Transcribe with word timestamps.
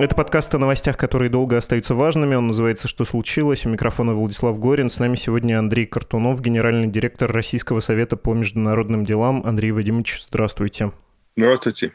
Это 0.00 0.16
подкаст 0.16 0.54
о 0.54 0.58
новостях, 0.58 0.96
которые 0.96 1.28
долго 1.28 1.58
остаются 1.58 1.94
важными. 1.94 2.34
Он 2.34 2.46
называется 2.46 2.88
«Что 2.88 3.04
случилось?». 3.04 3.66
У 3.66 3.68
микрофона 3.68 4.14
Владислав 4.14 4.58
Горин. 4.58 4.88
С 4.88 4.98
нами 4.98 5.14
сегодня 5.14 5.58
Андрей 5.58 5.84
Картунов, 5.84 6.40
генеральный 6.40 6.88
директор 6.88 7.30
Российского 7.30 7.80
совета 7.80 8.16
по 8.16 8.32
международным 8.32 9.04
делам. 9.04 9.42
Андрей 9.44 9.72
Вадимович, 9.72 10.22
здравствуйте. 10.22 10.92
Здравствуйте. 11.36 11.92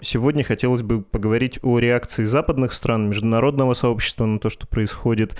Сегодня 0.00 0.42
хотелось 0.44 0.82
бы 0.82 1.02
поговорить 1.02 1.58
о 1.62 1.78
реакции 1.78 2.24
западных 2.24 2.72
стран, 2.72 3.08
международного 3.08 3.74
сообщества 3.74 4.26
на 4.26 4.38
то, 4.38 4.48
что 4.50 4.66
происходит. 4.66 5.36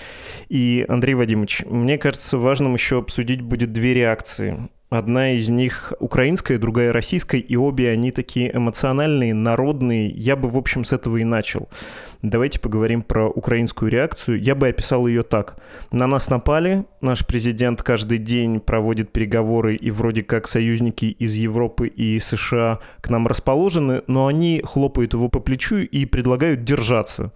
И, 0.49 0.85
Андрей 0.89 1.15
Вадимович, 1.15 1.65
мне 1.67 1.99
кажется, 1.99 2.39
важным 2.39 2.75
еще 2.75 2.99
обсудить 2.99 3.41
будет 3.41 3.73
две 3.73 3.95
реакции. 3.95 4.69
Одна 4.91 5.33
из 5.33 5.51
них 5.51 5.93
украинская, 6.01 6.59
другая 6.59 6.93
российская, 6.93 7.41
и 7.41 7.57
обе 7.57 7.91
они 7.91 8.11
такие 8.11 8.55
эмоциональные, 8.57 9.35
народные. 9.35 10.09
Я 10.09 10.35
бы, 10.35 10.49
в 10.49 10.57
общем, 10.57 10.85
с 10.85 10.93
этого 10.93 11.19
и 11.19 11.25
начал. 11.25 11.69
Давайте 12.23 12.59
поговорим 12.59 13.03
про 13.03 13.29
украинскую 13.29 13.93
реакцию. 13.93 14.43
Я 14.43 14.57
бы 14.57 14.67
описал 14.67 15.07
ее 15.07 15.23
так. 15.23 15.57
На 15.93 16.09
нас 16.09 16.29
напали, 16.29 16.85
наш 17.01 17.25
президент 17.25 17.85
каждый 17.85 18.19
день 18.19 18.59
проводит 18.59 19.13
переговоры, 19.13 19.77
и 19.77 19.93
вроде 19.93 20.25
как 20.25 20.49
союзники 20.49 21.05
из 21.05 21.35
Европы 21.35 21.87
и 21.87 22.19
США 22.19 22.81
к 23.01 23.09
нам 23.09 23.29
расположены, 23.29 24.03
но 24.09 24.27
они 24.27 24.61
хлопают 24.65 25.13
его 25.13 25.29
по 25.29 25.39
плечу 25.39 25.77
и 25.77 26.07
предлагают 26.07 26.65
держаться. 26.65 27.33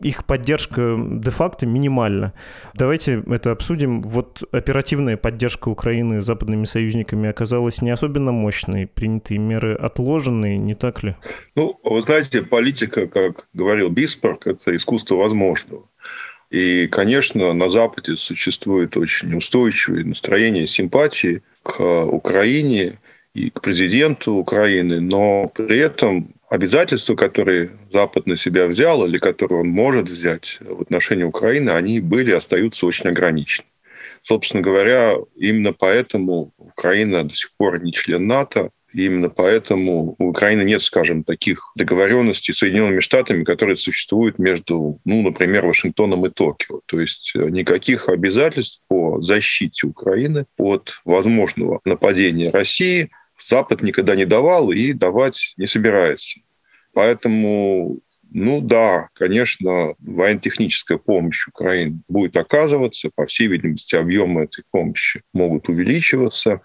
Их 0.00 0.26
поддержка 0.26 0.96
де-факто 0.98 1.64
минимальна. 1.64 2.34
Давайте 2.74 3.22
это 3.26 3.52
обсудим. 3.52 4.02
Вот 4.02 4.42
оперативная 4.52 5.16
поддержка 5.16 5.70
Украины 5.70 6.20
западными 6.20 6.66
союзниками 6.66 7.30
оказалась 7.30 7.80
не 7.80 7.88
особенно 7.88 8.32
мощной. 8.32 8.86
Принятые 8.86 9.38
меры 9.38 9.74
отложенные, 9.74 10.58
не 10.58 10.74
так 10.74 11.02
ли? 11.02 11.16
Ну, 11.54 11.80
вы 11.82 12.02
знаете, 12.02 12.42
политика, 12.42 13.06
как 13.06 13.48
говорил 13.54 13.88
Бисп, 13.88 14.25
Выборг– 14.26 14.46
это 14.46 14.74
искусство 14.74 15.16
возможного. 15.16 15.84
И, 16.50 16.86
конечно, 16.86 17.52
на 17.54 17.68
Западе 17.68 18.16
существует 18.16 18.96
очень 18.96 19.36
устойчивое 19.36 20.04
настроение 20.04 20.66
симпатии 20.66 21.42
к 21.62 21.80
Украине 21.80 22.98
и 23.34 23.50
к 23.50 23.60
президенту 23.60 24.34
Украины, 24.34 25.00
но 25.00 25.48
при 25.48 25.78
этом 25.78 26.34
обязательства, 26.48 27.16
которые 27.16 27.70
Запад 27.92 28.26
на 28.26 28.36
себя 28.36 28.66
взял 28.66 29.04
или 29.04 29.18
которые 29.18 29.60
он 29.60 29.68
может 29.68 30.08
взять 30.08 30.58
в 30.60 30.80
отношении 30.80 31.24
Украины, 31.24 31.70
они 31.70 32.00
были 32.00 32.30
и 32.30 32.34
остаются 32.34 32.86
очень 32.86 33.10
ограничены. 33.10 33.66
Собственно 34.22 34.62
говоря, 34.62 35.16
именно 35.36 35.72
поэтому 35.72 36.52
Украина 36.58 37.24
до 37.24 37.34
сих 37.34 37.52
пор 37.56 37.82
не 37.82 37.92
член 37.92 38.26
НАТО, 38.26 38.70
и 38.96 39.04
именно 39.04 39.28
поэтому 39.28 40.16
у 40.18 40.28
Украины 40.28 40.62
нет, 40.62 40.80
скажем, 40.80 41.22
таких 41.22 41.70
договоренностей 41.76 42.54
с 42.54 42.58
Соединенными 42.58 43.00
Штатами, 43.00 43.44
которые 43.44 43.76
существуют 43.76 44.38
между, 44.38 45.00
ну, 45.04 45.20
например, 45.22 45.66
Вашингтоном 45.66 46.24
и 46.24 46.30
Токио. 46.30 46.80
То 46.86 47.00
есть 47.00 47.32
никаких 47.34 48.08
обязательств 48.08 48.80
по 48.88 49.20
защите 49.20 49.86
Украины 49.86 50.46
от 50.56 50.94
возможного 51.04 51.80
нападения 51.84 52.50
России 52.50 53.10
Запад 53.46 53.82
никогда 53.82 54.16
не 54.16 54.24
давал 54.24 54.72
и 54.72 54.94
давать 54.94 55.52
не 55.58 55.66
собирается. 55.66 56.40
Поэтому 56.94 58.00
ну 58.30 58.62
да, 58.62 59.08
конечно, 59.12 59.94
военно-техническая 59.98 60.96
помощь 60.96 61.46
Украине 61.46 62.00
будет 62.08 62.36
оказываться. 62.36 63.10
По 63.14 63.26
всей 63.26 63.46
видимости, 63.46 63.94
объемы 63.94 64.44
этой 64.44 64.64
помощи 64.70 65.22
могут 65.34 65.68
увеличиваться. 65.68 66.62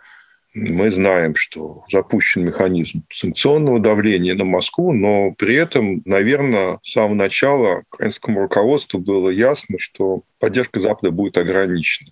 Мы 0.53 0.91
знаем, 0.91 1.35
что 1.35 1.85
запущен 1.89 2.43
механизм 2.43 3.03
санкционного 3.09 3.79
давления 3.79 4.35
на 4.35 4.43
Москву, 4.43 4.91
но 4.91 5.33
при 5.37 5.55
этом, 5.55 6.01
наверное, 6.03 6.79
с 6.83 6.91
самого 6.91 7.13
начала 7.13 7.83
украинскому 7.91 8.41
руководству 8.41 8.99
было 8.99 9.29
ясно, 9.29 9.77
что 9.79 10.23
поддержка 10.39 10.81
Запада 10.81 11.11
будет 11.11 11.37
ограничена. 11.37 12.11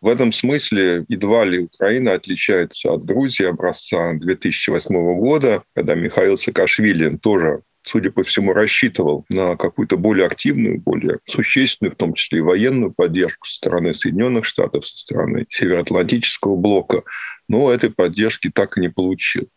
В 0.00 0.08
этом 0.08 0.32
смысле 0.32 1.06
едва 1.08 1.44
ли 1.44 1.60
Украина 1.60 2.12
отличается 2.12 2.92
от 2.92 3.04
Грузии 3.04 3.46
образца 3.46 4.12
2008 4.12 4.94
года, 5.18 5.62
когда 5.74 5.94
Михаил 5.94 6.36
Саакашвили 6.36 7.16
тоже 7.16 7.62
судя 7.88 8.10
по 8.10 8.22
всему, 8.22 8.52
рассчитывал 8.52 9.24
на 9.30 9.56
какую-то 9.56 9.96
более 9.96 10.26
активную, 10.26 10.78
более 10.78 11.18
существенную, 11.26 11.94
в 11.94 11.96
том 11.96 12.14
числе 12.14 12.38
и 12.38 12.42
военную 12.42 12.92
поддержку 12.92 13.46
со 13.46 13.56
стороны 13.56 13.94
Соединенных 13.94 14.44
Штатов, 14.44 14.86
со 14.86 14.96
стороны 14.96 15.46
Североатлантического 15.48 16.56
блока, 16.56 17.02
но 17.48 17.72
этой 17.72 17.90
поддержки 17.90 18.50
так 18.50 18.76
и 18.76 18.80
не 18.80 18.90
получил. 18.90 19.48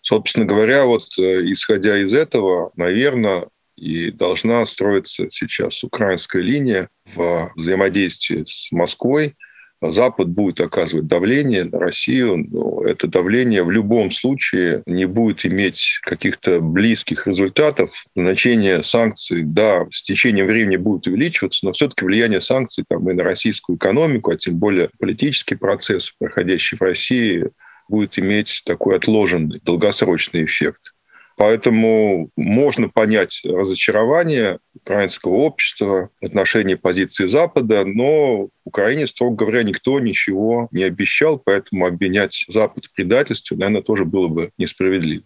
Собственно 0.00 0.46
говоря, 0.46 0.84
вот 0.84 1.06
э, 1.18 1.22
исходя 1.52 2.00
из 2.00 2.14
этого, 2.14 2.72
наверное, 2.76 3.48
и 3.76 4.10
должна 4.10 4.64
строиться 4.66 5.28
сейчас 5.30 5.82
украинская 5.82 6.42
линия 6.42 6.88
в 7.14 7.52
взаимодействии 7.56 8.44
с 8.46 8.70
Москвой– 8.70 9.34
Запад 9.90 10.28
будет 10.28 10.60
оказывать 10.60 11.06
давление 11.06 11.64
на 11.64 11.78
Россию, 11.78 12.46
но 12.48 12.82
это 12.84 13.08
давление 13.08 13.62
в 13.62 13.70
любом 13.70 14.10
случае 14.10 14.82
не 14.86 15.06
будет 15.06 15.44
иметь 15.44 15.98
каких-то 16.02 16.60
близких 16.60 17.26
результатов. 17.26 18.04
Значение 18.14 18.82
санкций, 18.82 19.42
да, 19.42 19.86
с 19.90 20.02
течением 20.02 20.46
времени 20.46 20.76
будет 20.76 21.06
увеличиваться, 21.06 21.66
но 21.66 21.72
все-таки 21.72 22.04
влияние 22.04 22.40
санкций 22.40 22.84
там, 22.88 23.08
и 23.10 23.14
на 23.14 23.24
российскую 23.24 23.76
экономику, 23.76 24.30
а 24.30 24.36
тем 24.36 24.56
более 24.56 24.90
политический 24.98 25.56
процесс, 25.56 26.14
проходящий 26.18 26.76
в 26.76 26.82
России, 26.82 27.48
будет 27.88 28.18
иметь 28.18 28.62
такой 28.64 28.96
отложенный, 28.96 29.60
долгосрочный 29.64 30.44
эффект. 30.44 30.94
Поэтому 31.36 32.30
можно 32.36 32.88
понять 32.88 33.40
разочарование 33.44 34.58
украинского 34.74 35.34
общества 35.34 36.10
в 36.20 36.26
отношении 36.26 36.74
позиции 36.74 37.26
Запада, 37.26 37.84
но 37.84 38.48
Украине, 38.64 39.06
строго 39.06 39.36
говоря, 39.44 39.62
никто 39.62 39.98
ничего 40.00 40.68
не 40.72 40.84
обещал, 40.84 41.38
поэтому 41.38 41.86
обвинять 41.86 42.44
Запад 42.48 42.86
в 42.86 42.92
предательстве, 42.92 43.56
наверное, 43.56 43.82
тоже 43.82 44.04
было 44.04 44.28
бы 44.28 44.50
несправедливо. 44.58 45.24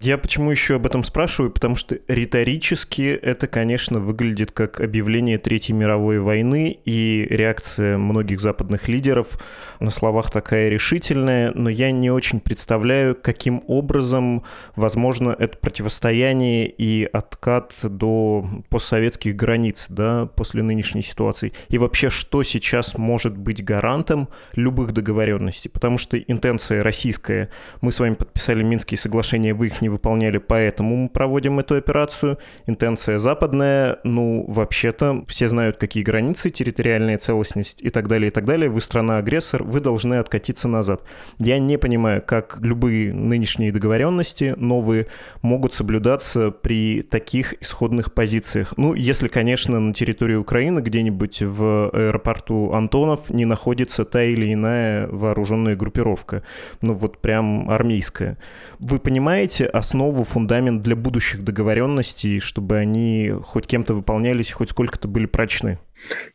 Я 0.00 0.18
почему 0.18 0.50
еще 0.50 0.76
об 0.76 0.86
этом 0.86 1.02
спрашиваю? 1.04 1.50
Потому 1.50 1.76
что 1.76 1.98
риторически 2.08 3.18
это, 3.22 3.46
конечно, 3.46 4.00
выглядит 4.00 4.50
как 4.50 4.80
объявление 4.80 5.38
Третьей 5.38 5.74
мировой 5.74 6.18
войны, 6.18 6.78
и 6.84 7.26
реакция 7.30 7.96
многих 7.96 8.40
западных 8.40 8.88
лидеров 8.88 9.38
на 9.80 9.90
словах 9.90 10.30
такая 10.30 10.68
решительная, 10.68 11.52
но 11.54 11.70
я 11.70 11.90
не 11.90 12.10
очень 12.10 12.40
представляю, 12.40 13.14
каким 13.14 13.62
образом 13.66 14.44
возможно 14.76 15.34
это 15.38 15.56
противостояние 15.58 16.68
и 16.68 17.08
откат 17.10 17.74
до 17.82 18.46
постсоветских 18.68 19.36
границ 19.36 19.86
да, 19.88 20.26
после 20.26 20.62
нынешней 20.62 21.02
ситуации. 21.02 21.52
И 21.68 21.78
вообще, 21.78 22.10
что 22.10 22.42
сейчас 22.42 22.98
может 22.98 23.36
быть 23.36 23.64
гарантом 23.64 24.28
любых 24.54 24.92
договоренностей? 24.92 25.68
Потому 25.68 25.98
что 25.98 26.18
интенция 26.18 26.82
российская, 26.82 27.48
мы 27.80 27.92
с 27.92 28.00
вами 28.00 28.14
подписали 28.14 28.62
Минские 28.62 28.98
соглашения, 28.98 29.54
вы 29.54 29.68
их 29.68 29.80
не 29.84 29.90
выполняли, 29.90 30.38
поэтому 30.38 30.96
мы 30.96 31.08
проводим 31.10 31.58
эту 31.58 31.76
операцию. 31.76 32.38
Интенция 32.66 33.18
западная, 33.18 33.98
ну, 34.02 34.46
вообще-то, 34.48 35.24
все 35.28 35.48
знают, 35.50 35.76
какие 35.76 36.02
границы, 36.02 36.48
территориальная 36.48 37.18
целостность 37.18 37.82
и 37.82 37.90
так 37.90 38.08
далее, 38.08 38.28
и 38.28 38.30
так 38.30 38.46
далее. 38.46 38.70
Вы 38.70 38.80
страна-агрессор, 38.80 39.62
вы 39.62 39.80
должны 39.80 40.14
откатиться 40.14 40.68
назад. 40.68 41.02
Я 41.38 41.58
не 41.58 41.76
понимаю, 41.76 42.22
как 42.22 42.58
любые 42.62 43.12
нынешние 43.12 43.72
договоренности 43.72 44.54
новые 44.56 45.06
могут 45.42 45.74
соблюдаться 45.74 46.50
при 46.50 47.02
таких 47.02 47.60
исходных 47.62 48.14
позициях. 48.14 48.72
Ну, 48.78 48.94
если, 48.94 49.28
конечно, 49.28 49.78
на 49.80 49.92
территории 49.92 50.36
Украины 50.36 50.80
где-нибудь 50.80 51.42
в 51.42 51.90
аэропорту 51.90 52.72
Антонов 52.72 53.28
не 53.28 53.44
находится 53.44 54.06
та 54.06 54.22
или 54.22 54.50
иная 54.54 55.08
вооруженная 55.08 55.76
группировка. 55.76 56.42
Ну, 56.80 56.94
вот 56.94 57.18
прям 57.18 57.68
армейская. 57.68 58.38
Вы 58.78 58.98
понимаете, 58.98 59.66
основу, 59.74 60.24
фундамент 60.24 60.82
для 60.82 60.96
будущих 60.96 61.42
договоренностей, 61.42 62.38
чтобы 62.38 62.76
они 62.76 63.32
хоть 63.42 63.66
кем-то 63.66 63.94
выполнялись, 63.94 64.52
хоть 64.52 64.70
сколько-то 64.70 65.08
были 65.08 65.26
прочны? 65.26 65.78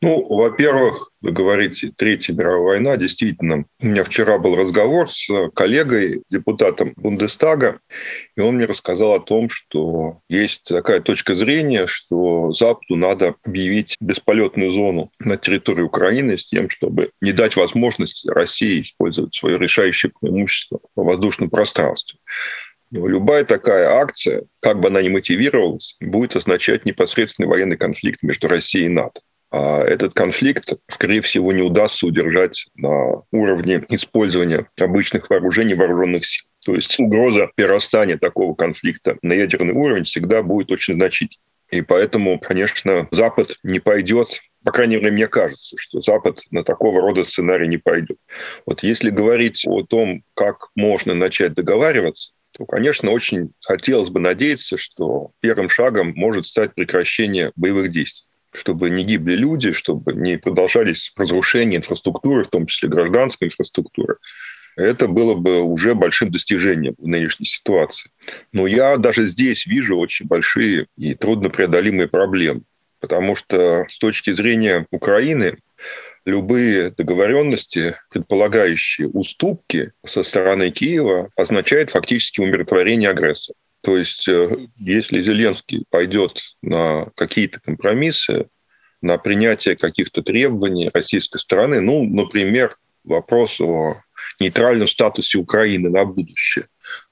Ну, 0.01 0.25
во-первых, 0.27 1.11
вы 1.21 1.31
говорите, 1.31 1.91
Третья 1.95 2.33
мировая 2.33 2.59
война. 2.59 2.97
Действительно, 2.97 3.65
у 3.81 3.85
меня 3.85 4.03
вчера 4.03 4.37
был 4.39 4.55
разговор 4.55 5.11
с 5.11 5.29
коллегой, 5.53 6.23
депутатом 6.29 6.93
Бундестага, 6.95 7.79
и 8.35 8.41
он 8.41 8.55
мне 8.55 8.65
рассказал 8.65 9.13
о 9.13 9.19
том, 9.19 9.49
что 9.49 10.15
есть 10.29 10.63
такая 10.63 11.01
точка 11.01 11.35
зрения, 11.35 11.87
что 11.87 12.51
Западу 12.51 12.95
надо 12.95 13.35
объявить 13.43 13.95
бесполетную 13.99 14.71
зону 14.71 15.11
на 15.19 15.37
территории 15.37 15.83
Украины 15.83 16.37
с 16.37 16.45
тем, 16.45 16.69
чтобы 16.69 17.11
не 17.21 17.31
дать 17.31 17.55
возможность 17.55 18.27
России 18.27 18.81
использовать 18.81 19.35
свое 19.35 19.57
решающее 19.57 20.11
преимущество 20.19 20.79
в 20.95 21.03
воздушном 21.03 21.49
пространстве. 21.49 22.19
Любая 22.91 23.43
такая 23.45 23.89
акция, 23.89 24.43
как 24.61 24.79
бы 24.79 24.87
она 24.87 25.01
ни 25.01 25.09
мотивировалась, 25.09 25.95
будет 25.99 26.35
означать 26.35 26.85
непосредственный 26.85 27.47
военный 27.47 27.77
конфликт 27.77 28.23
между 28.23 28.47
Россией 28.47 28.85
и 28.85 28.89
НАТО. 28.89 29.21
А 29.51 29.83
этот 29.83 30.13
конфликт, 30.13 30.73
скорее 30.89 31.21
всего, 31.21 31.51
не 31.51 31.61
удастся 31.61 32.05
удержать 32.05 32.67
на 32.75 33.23
уровне 33.31 33.83
использования 33.89 34.67
обычных 34.79 35.29
вооружений 35.29 35.73
вооруженных 35.73 36.25
сил. 36.25 36.45
То 36.65 36.75
есть 36.75 36.99
угроза 36.99 37.49
перерастания 37.55 38.17
такого 38.17 38.53
конфликта 38.53 39.17
на 39.21 39.33
ядерный 39.33 39.73
уровень 39.73 40.03
всегда 40.03 40.43
будет 40.43 40.71
очень 40.71 40.95
значительной. 40.95 41.43
И 41.71 41.81
поэтому, 41.81 42.39
конечно, 42.39 43.07
Запад 43.11 43.57
не 43.63 43.79
пойдет 43.79 44.41
по 44.65 44.73
крайней 44.73 44.97
мере, 44.97 45.11
мне 45.11 45.27
кажется, 45.27 45.77
что 45.79 46.01
Запад 46.01 46.41
на 46.51 46.63
такого 46.63 47.01
рода 47.01 47.23
сценарий 47.23 47.67
не 47.67 47.77
пойдет. 47.77 48.17
Вот 48.65 48.83
если 48.83 49.09
говорить 49.09 49.65
о 49.65 49.83
том, 49.83 50.23
как 50.33 50.67
можно 50.75 51.13
начать 51.13 51.53
договариваться, 51.53 52.33
то, 52.59 52.65
конечно, 52.65 53.11
очень 53.11 53.53
хотелось 53.61 54.09
бы 54.09 54.19
надеяться, 54.19 54.75
что 54.75 55.31
первым 55.39 55.69
шагом 55.69 56.11
может 56.15 56.45
стать 56.45 56.75
прекращение 56.75 57.51
боевых 57.55 57.89
действий 57.89 58.25
чтобы 58.51 58.89
не 58.89 59.03
гибли 59.03 59.35
люди, 59.35 59.73
чтобы 59.73 60.13
не 60.13 60.39
продолжались 60.39 61.13
разрушения 61.15 61.77
инфраструктуры, 61.77 62.43
в 62.43 62.47
том 62.47 62.65
числе 62.65 62.89
гражданской 62.89 63.47
инфраструктуры. 63.47 64.15
Это 64.75 65.07
было 65.07 65.35
бы 65.35 65.61
уже 65.61 65.93
большим 65.93 66.31
достижением 66.31 66.95
в 66.97 67.05
нынешней 67.05 67.45
ситуации. 67.45 68.09
Но 68.51 68.65
я 68.65 68.97
даже 68.97 69.27
здесь 69.27 69.67
вижу 69.67 69.97
очень 69.97 70.25
большие 70.25 70.87
и 70.97 71.13
труднопреодолимые 71.13 72.07
проблемы. 72.07 72.63
Потому 72.99 73.35
что 73.35 73.85
с 73.87 73.99
точки 73.99 74.33
зрения 74.33 74.87
Украины 74.89 75.59
любые 76.29 76.91
договоренности, 76.91 77.95
предполагающие 78.09 79.07
уступки 79.07 79.91
со 80.05 80.23
стороны 80.23 80.71
Киева, 80.71 81.29
означают 81.35 81.89
фактически 81.89 82.39
умиротворение 82.39 83.09
агрессора. 83.09 83.55
То 83.81 83.97
есть, 83.97 84.27
э, 84.27 84.67
если 84.77 85.21
Зеленский 85.21 85.85
пойдет 85.89 86.39
на 86.61 87.07
какие-то 87.15 87.59
компромиссы, 87.59 88.47
на 89.01 89.17
принятие 89.17 89.75
каких-то 89.75 90.21
требований 90.21 90.89
российской 90.93 91.37
стороны, 91.37 91.79
ну, 91.79 92.03
например, 92.03 92.77
вопрос 93.03 93.59
о 93.61 94.01
нейтральном 94.39 94.87
статусе 94.87 95.37
Украины 95.37 95.89
на 95.89 96.05
будущее, 96.05 96.65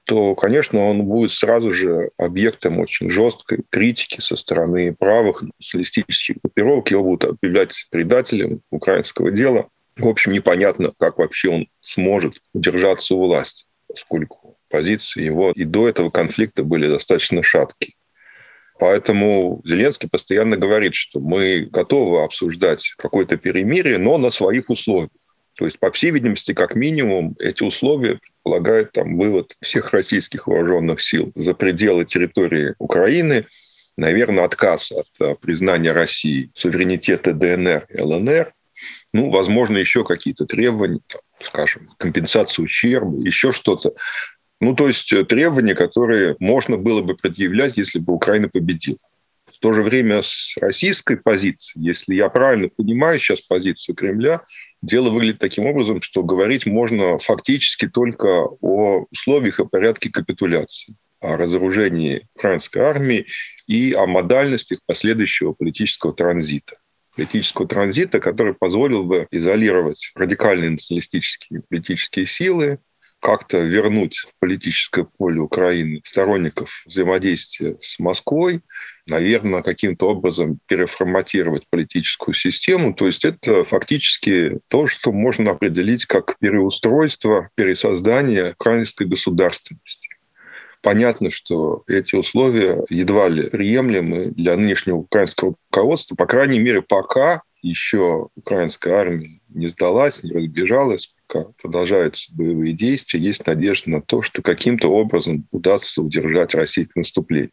то, 0.07 0.35
конечно, 0.35 0.87
он 0.87 1.03
будет 1.03 1.33
сразу 1.33 1.73
же 1.73 2.11
объектом 2.17 2.79
очень 2.79 3.09
жесткой 3.09 3.63
критики 3.69 4.21
со 4.21 4.37
стороны 4.37 4.95
правых 4.95 5.41
националистических 5.41 6.37
группировок. 6.41 6.89
Его 6.89 7.03
будут 7.03 7.25
объявлять 7.25 7.87
предателем 7.91 8.61
украинского 8.71 9.31
дела. 9.31 9.67
В 9.97 10.07
общем, 10.07 10.31
непонятно, 10.31 10.93
как 10.97 11.17
вообще 11.17 11.49
он 11.49 11.67
сможет 11.81 12.41
удержаться 12.53 13.15
у 13.15 13.25
власти, 13.25 13.65
поскольку 13.89 14.57
позиции 14.69 15.23
его 15.23 15.51
и 15.51 15.65
до 15.65 15.89
этого 15.89 16.09
конфликта 16.09 16.63
были 16.63 16.87
достаточно 16.87 17.43
шаткие. 17.43 17.95
Поэтому 18.79 19.61
Зеленский 19.65 20.07
постоянно 20.07 20.55
говорит, 20.55 20.95
что 20.95 21.19
мы 21.19 21.67
готовы 21.69 22.23
обсуждать 22.23 22.93
какое-то 22.97 23.35
перемирие, 23.35 23.97
но 23.97 24.17
на 24.17 24.29
своих 24.29 24.69
условиях. 24.69 25.09
То 25.57 25.65
есть, 25.65 25.79
по 25.79 25.91
всей 25.91 26.11
видимости, 26.11 26.53
как 26.53 26.75
минимум, 26.75 27.35
эти 27.39 27.63
условия 27.63 28.19
предполагают 28.47 28.91
там, 28.93 29.17
вывод 29.17 29.55
всех 29.61 29.91
российских 29.91 30.47
вооруженных 30.47 31.01
сил 31.01 31.31
за 31.35 31.53
пределы 31.53 32.05
территории 32.05 32.75
Украины, 32.79 33.45
наверное, 33.97 34.45
отказ 34.45 34.91
от 34.91 35.07
э, 35.19 35.35
признания 35.41 35.91
России 35.91 36.49
суверенитета 36.53 37.33
ДНР 37.33 37.87
и 37.89 38.01
ЛНР, 38.01 38.53
ну, 39.13 39.29
возможно, 39.29 39.77
еще 39.77 40.05
какие-то 40.05 40.45
требования, 40.45 40.99
там, 41.07 41.21
скажем, 41.41 41.87
компенсацию 41.97 42.65
ущерба, 42.65 43.21
еще 43.25 43.51
что-то. 43.51 43.93
Ну, 44.61 44.75
то 44.75 44.87
есть 44.87 45.11
э, 45.11 45.25
требования, 45.25 45.75
которые 45.75 46.37
можно 46.39 46.77
было 46.77 47.01
бы 47.01 47.15
предъявлять, 47.15 47.75
если 47.75 47.99
бы 47.99 48.13
Украина 48.13 48.47
победила. 48.47 48.97
В 49.45 49.59
то 49.59 49.73
же 49.73 49.81
время 49.81 50.21
с 50.21 50.55
российской 50.61 51.17
позиции, 51.17 51.79
если 51.79 52.15
я 52.15 52.29
правильно 52.29 52.69
понимаю 52.69 53.19
сейчас 53.19 53.41
позицию 53.41 53.95
Кремля, 53.95 54.41
дело 54.81 55.09
выглядит 55.09 55.39
таким 55.39 55.65
образом, 55.65 56.01
что 56.01 56.23
говорить 56.23 56.65
можно 56.65 57.17
фактически 57.17 57.87
только 57.87 58.47
о 58.61 59.05
условиях 59.11 59.59
и 59.59 59.67
порядке 59.67 60.09
капитуляции, 60.09 60.95
о 61.19 61.37
разоружении 61.37 62.27
украинской 62.35 62.79
армии 62.79 63.27
и 63.67 63.93
о 63.93 64.05
модальностях 64.05 64.79
последующего 64.85 65.53
политического 65.53 66.13
транзита. 66.13 66.75
Политического 67.15 67.67
транзита, 67.67 68.19
который 68.19 68.53
позволил 68.53 69.03
бы 69.03 69.27
изолировать 69.31 70.11
радикальные 70.15 70.71
националистические 70.71 71.63
политические 71.67 72.27
силы, 72.27 72.79
как-то 73.19 73.59
вернуть 73.59 74.17
в 74.17 74.39
политическое 74.39 75.05
поле 75.05 75.39
Украины 75.39 76.01
сторонников 76.05 76.83
взаимодействия 76.85 77.77
с 77.81 77.99
Москвой, 77.99 78.61
наверное, 79.05 79.63
каким-то 79.63 80.09
образом 80.09 80.59
переформатировать 80.67 81.63
политическую 81.69 82.35
систему. 82.35 82.93
То 82.93 83.07
есть 83.07 83.25
это 83.25 83.63
фактически 83.63 84.59
то, 84.67 84.87
что 84.87 85.11
можно 85.11 85.51
определить 85.51 86.05
как 86.05 86.37
переустройство, 86.39 87.49
пересоздание 87.55 88.51
украинской 88.51 89.07
государственности. 89.07 90.09
Понятно, 90.81 91.31
что 91.31 91.83
эти 91.87 92.15
условия 92.15 92.85
едва 92.89 93.29
ли 93.29 93.49
приемлемы 93.49 94.27
для 94.27 94.55
нынешнего 94.55 94.97
украинского 94.97 95.55
руководства, 95.71 96.15
по 96.15 96.27
крайней 96.27 96.59
мере, 96.59 96.81
пока 96.81 97.41
еще 97.61 98.29
украинская 98.35 98.93
армия 98.93 99.39
не 99.49 99.67
сдалась, 99.67 100.23
не 100.23 100.31
разбежалась, 100.31 101.13
пока 101.27 101.51
продолжаются 101.61 102.33
боевые 102.33 102.73
действия, 102.73 103.19
есть 103.19 103.45
надежда 103.45 103.89
на 103.89 104.01
то, 104.01 104.21
что 104.21 104.41
каким-то 104.41 104.89
образом 104.89 105.47
удастся 105.51 106.01
удержать 106.01 106.55
российское 106.55 106.99
наступление. 106.99 107.51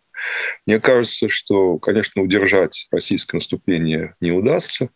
Мне 0.67 0.81
кажется, 0.81 1.29
что, 1.29 1.79
конечно, 1.79 2.23
удержать 2.23 2.87
российское 2.91 3.38
наступление 3.38 4.15
не 4.21 4.32
удастся. 4.32 4.91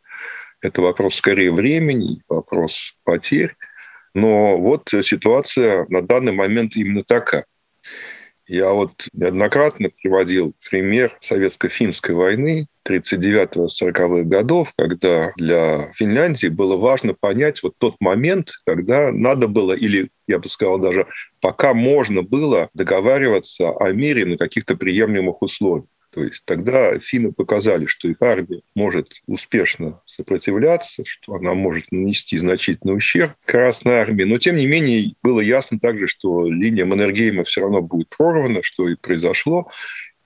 Это 0.60 0.82
вопрос 0.82 1.16
скорее 1.16 1.52
времени, 1.52 2.22
вопрос 2.28 2.94
потерь. 3.04 3.54
Но 4.14 4.58
вот 4.58 4.88
ситуация 5.02 5.86
на 5.88 6.02
данный 6.02 6.32
момент 6.32 6.74
именно 6.76 7.04
такая. 7.04 7.46
Я 8.46 8.72
вот 8.72 9.06
неоднократно 9.12 9.90
приводил 9.90 10.54
пример 10.70 11.16
советско-финской 11.20 12.14
войны 12.14 12.66
39-40-х 12.88 14.22
годов, 14.24 14.72
когда 14.76 15.32
для 15.36 15.92
Финляндии 15.94 16.48
было 16.48 16.76
важно 16.76 17.14
понять 17.14 17.62
вот 17.62 17.74
тот 17.78 17.96
момент, 18.00 18.52
когда 18.64 19.12
надо 19.12 19.48
было, 19.48 19.72
или 19.72 20.10
я 20.26 20.38
бы 20.38 20.48
сказал 20.48 20.78
даже, 20.78 21.06
пока 21.40 21.74
можно 21.74 22.22
было 22.22 22.70
договариваться 22.74 23.70
о 23.70 23.92
мире 23.92 24.24
на 24.24 24.36
каких-то 24.36 24.76
приемлемых 24.76 25.42
условиях. 25.42 25.86
То 26.10 26.24
есть 26.24 26.42
тогда 26.46 26.98
финны 26.98 27.32
показали, 27.32 27.86
что 27.86 28.08
их 28.08 28.16
армия 28.20 28.62
может 28.74 29.20
успешно 29.26 30.00
сопротивляться, 30.06 31.04
что 31.06 31.34
она 31.34 31.54
может 31.54 31.92
нанести 31.92 32.38
значительный 32.38 32.96
ущерб 32.96 33.34
Красной 33.44 33.96
армии. 33.96 34.24
Но, 34.24 34.38
тем 34.38 34.56
не 34.56 34.66
менее, 34.66 35.12
было 35.22 35.40
ясно 35.40 35.78
также, 35.78 36.08
что 36.08 36.48
линия 36.48 36.86
Маннергейма 36.86 37.44
все 37.44 37.60
равно 37.60 37.82
будет 37.82 38.08
прорвана, 38.08 38.62
что 38.62 38.88
и 38.88 38.96
произошло. 38.96 39.70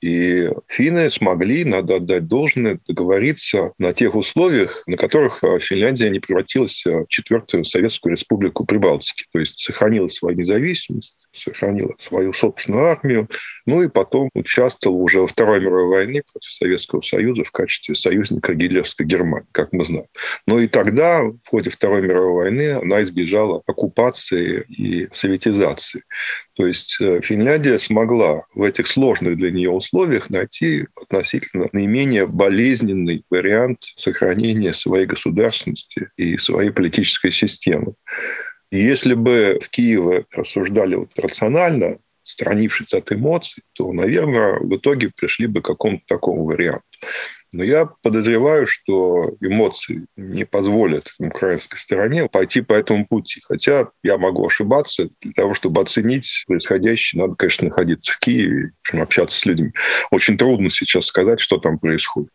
И 0.02 0.50
финны 0.66 1.08
смогли, 1.10 1.64
надо 1.64 1.96
отдать 1.96 2.26
должное, 2.26 2.80
договориться 2.88 3.72
на 3.78 3.92
тех 3.92 4.16
условиях, 4.16 4.82
на 4.88 4.96
которых 4.96 5.44
э, 5.44 5.60
Финляндия 5.60 6.10
не 6.10 6.18
превратилась 6.18 6.84
э, 6.84 7.04
в 7.04 7.06
четвертую 7.08 7.64
Советскую 7.64 8.10
Республику 8.12 8.64
Прибалтики. 8.64 9.26
То 9.32 9.38
есть 9.38 9.60
сохранила 9.60 10.08
свою 10.08 10.36
независимость, 10.36 11.28
сохранила 11.32 11.94
свою 11.98 12.32
собственную 12.32 12.86
армию, 12.86 13.28
ну 13.66 13.82
и 13.82 13.88
потом 13.88 14.28
участвовала 14.34 14.98
уже 14.98 15.20
во 15.20 15.26
Второй 15.26 15.60
мировой 15.60 15.88
войне 15.88 16.22
против 16.30 16.50
Советского 16.50 17.00
Союза 17.00 17.44
в 17.44 17.50
качестве 17.50 17.94
союзника 17.94 18.54
гитлеровской 18.54 19.06
Германии, 19.06 19.46
как 19.52 19.72
мы 19.72 19.84
знаем. 19.84 20.06
Но 20.46 20.58
и 20.58 20.68
тогда, 20.68 21.22
в 21.22 21.48
ходе 21.48 21.70
Второй 21.70 22.02
мировой 22.02 22.44
войны, 22.44 22.72
она 22.72 23.02
избежала 23.02 23.62
оккупации 23.66 24.64
и 24.68 25.08
советизации. 25.12 26.02
То 26.54 26.66
есть 26.66 26.96
э, 27.00 27.20
Финляндия 27.22 27.78
смогла 27.78 28.44
в 28.54 28.62
этих 28.62 28.86
сложных 28.86 29.36
для 29.36 29.50
нее 29.50 29.70
условиях 29.70 30.30
найти 30.30 30.86
относительно 30.94 31.68
наименее 31.72 32.26
болезненный 32.26 33.24
вариант 33.30 33.78
сохранения 33.96 34.74
своей 34.74 35.06
государственности 35.06 36.10
и 36.16 36.36
своей 36.36 36.70
политической 36.70 37.32
системы. 37.32 37.94
Если 38.72 39.12
бы 39.12 39.58
в 39.62 39.68
Киеве 39.68 40.24
рассуждали 40.30 40.94
вот 40.94 41.10
рационально, 41.16 41.98
отстранившись 42.22 42.94
от 42.94 43.12
эмоций, 43.12 43.62
то, 43.74 43.92
наверное, 43.92 44.60
в 44.60 44.74
итоге 44.74 45.10
пришли 45.14 45.46
бы 45.46 45.60
к 45.60 45.66
какому-то 45.66 46.04
такому 46.06 46.46
варианту. 46.46 46.86
Но 47.52 47.64
я 47.64 47.86
подозреваю, 48.02 48.66
что 48.66 49.30
эмоции 49.40 50.06
не 50.16 50.44
позволят 50.44 51.08
украинской 51.18 51.76
стороне 51.76 52.28
пойти 52.28 52.60
по 52.60 52.74
этому 52.74 53.06
пути. 53.06 53.40
Хотя 53.44 53.88
я 54.02 54.18
могу 54.18 54.46
ошибаться. 54.46 55.08
Для 55.20 55.32
того, 55.32 55.54
чтобы 55.54 55.80
оценить 55.80 56.44
происходящее, 56.46 57.22
надо, 57.22 57.34
конечно, 57.34 57.68
находиться 57.68 58.12
в 58.12 58.18
Киеве, 58.18 58.72
общаться 58.92 59.38
с 59.38 59.46
людьми. 59.46 59.72
Очень 60.10 60.36
трудно 60.36 60.70
сейчас 60.70 61.06
сказать, 61.06 61.40
что 61.40 61.58
там 61.58 61.78
происходит. 61.78 62.30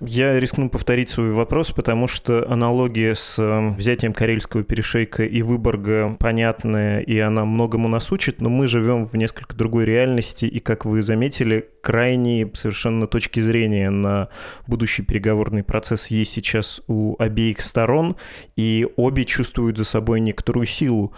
Я 0.00 0.38
рискну 0.38 0.70
повторить 0.70 1.10
свой 1.10 1.32
вопрос, 1.32 1.72
потому 1.72 2.08
что 2.08 2.50
аналогия 2.50 3.14
с 3.14 3.38
э, 3.38 3.70
взятием 3.76 4.12
Карельского 4.12 4.64
перешейка 4.64 5.24
и 5.24 5.42
Выборга 5.42 6.16
понятная, 6.18 7.00
и 7.00 7.18
она 7.18 7.44
многому 7.44 7.88
нас 7.88 8.10
учит, 8.10 8.40
но 8.40 8.48
мы 8.48 8.66
живем 8.66 9.04
в 9.04 9.14
несколько 9.14 9.54
другой 9.54 9.84
реальности, 9.84 10.46
и, 10.46 10.58
как 10.60 10.84
вы 10.84 11.02
заметили, 11.02 11.68
крайние 11.82 12.50
совершенно 12.54 13.06
точки 13.06 13.40
зрения 13.40 13.90
на 13.90 14.28
будущий 14.66 15.02
переговорный 15.02 15.62
процесс 15.62 16.08
есть 16.08 16.32
сейчас 16.32 16.80
у 16.86 17.16
обеих 17.18 17.60
сторон, 17.60 18.16
и 18.56 18.86
обе 18.96 19.24
чувствуют 19.24 19.78
за 19.78 19.84
собой 19.84 20.20
некоторую 20.20 20.66
силу 20.66 21.14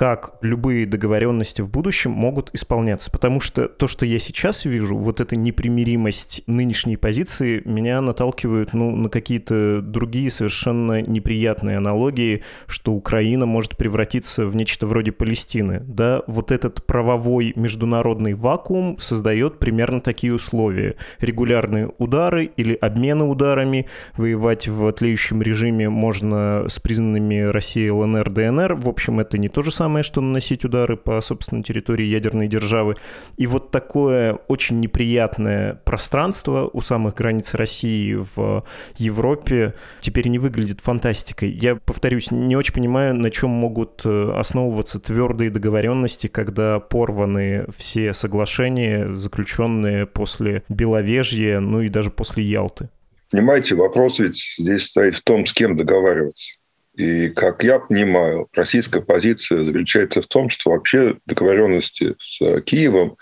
как 0.00 0.38
любые 0.40 0.86
договоренности 0.86 1.60
в 1.60 1.68
будущем 1.68 2.12
могут 2.12 2.48
исполняться. 2.54 3.10
Потому 3.10 3.38
что 3.40 3.68
то, 3.68 3.86
что 3.86 4.06
я 4.06 4.18
сейчас 4.18 4.64
вижу, 4.64 4.96
вот 4.96 5.20
эта 5.20 5.36
непримиримость 5.36 6.42
нынешней 6.46 6.96
позиции, 6.96 7.60
меня 7.66 8.00
наталкивают 8.00 8.72
ну, 8.72 8.96
на 8.96 9.10
какие-то 9.10 9.82
другие 9.82 10.30
совершенно 10.30 11.02
неприятные 11.02 11.76
аналогии, 11.76 12.42
что 12.66 12.92
Украина 12.92 13.44
может 13.44 13.76
превратиться 13.76 14.46
в 14.46 14.56
нечто 14.56 14.86
вроде 14.86 15.12
Палестины. 15.12 15.80
Да, 15.80 16.22
вот 16.26 16.50
этот 16.50 16.86
правовой 16.86 17.52
международный 17.56 18.32
вакуум 18.32 18.98
создает 18.98 19.58
примерно 19.58 20.00
такие 20.10 20.34
условия. 20.34 20.96
Регулярные 21.20 21.90
удары 21.98 22.50
или 22.56 22.74
обмены 22.74 23.24
ударами, 23.24 23.86
воевать 24.16 24.66
в 24.66 24.90
тлеющем 24.92 25.42
режиме 25.42 25.88
можно 25.88 26.64
с 26.68 26.78
признанными 26.80 27.42
Россией 27.42 27.90
ЛНР, 27.90 28.30
ДНР. 28.30 28.74
В 28.74 28.88
общем, 28.88 29.20
это 29.20 29.38
не 29.38 29.48
то 29.48 29.62
же 29.62 29.70
самое 29.70 29.90
самое, 29.90 30.04
что 30.04 30.20
наносить 30.20 30.64
удары 30.64 30.96
по 30.96 31.20
собственной 31.20 31.62
территории 31.62 32.06
ядерной 32.06 32.48
державы. 32.48 32.96
И 33.36 33.46
вот 33.46 33.70
такое 33.70 34.34
очень 34.48 34.80
неприятное 34.80 35.74
пространство 35.84 36.70
у 36.72 36.80
самых 36.80 37.14
границ 37.14 37.54
России 37.54 38.14
в 38.34 38.64
Европе 38.96 39.74
теперь 40.00 40.28
не 40.28 40.38
выглядит 40.38 40.80
фантастикой. 40.80 41.50
Я, 41.50 41.76
повторюсь, 41.76 42.30
не 42.30 42.56
очень 42.56 42.74
понимаю, 42.74 43.14
на 43.14 43.30
чем 43.30 43.50
могут 43.50 44.02
э, 44.04 44.32
основываться 44.36 45.00
твердые 45.00 45.50
договоренности, 45.50 46.28
когда 46.28 46.78
порваны 46.78 47.66
все 47.76 48.14
соглашения, 48.14 49.08
заключенные 49.08 49.89
после 50.12 50.62
Беловежья, 50.68 51.60
ну 51.60 51.80
и 51.80 51.88
даже 51.88 52.10
после 52.10 52.44
Ялты. 52.44 52.88
Понимаете, 53.30 53.74
вопрос 53.76 54.18
ведь 54.18 54.54
здесь 54.58 54.84
стоит 54.84 55.14
в 55.14 55.22
том, 55.22 55.46
с 55.46 55.52
кем 55.52 55.76
договариваться. 55.76 56.54
И, 56.96 57.28
как 57.28 57.62
я 57.62 57.78
понимаю, 57.78 58.48
российская 58.52 59.00
позиция 59.00 59.62
заключается 59.62 60.20
в 60.20 60.26
том, 60.26 60.50
что 60.50 60.70
вообще 60.70 61.16
договоренности 61.26 62.16
с 62.18 62.60
Киевом 62.62 63.16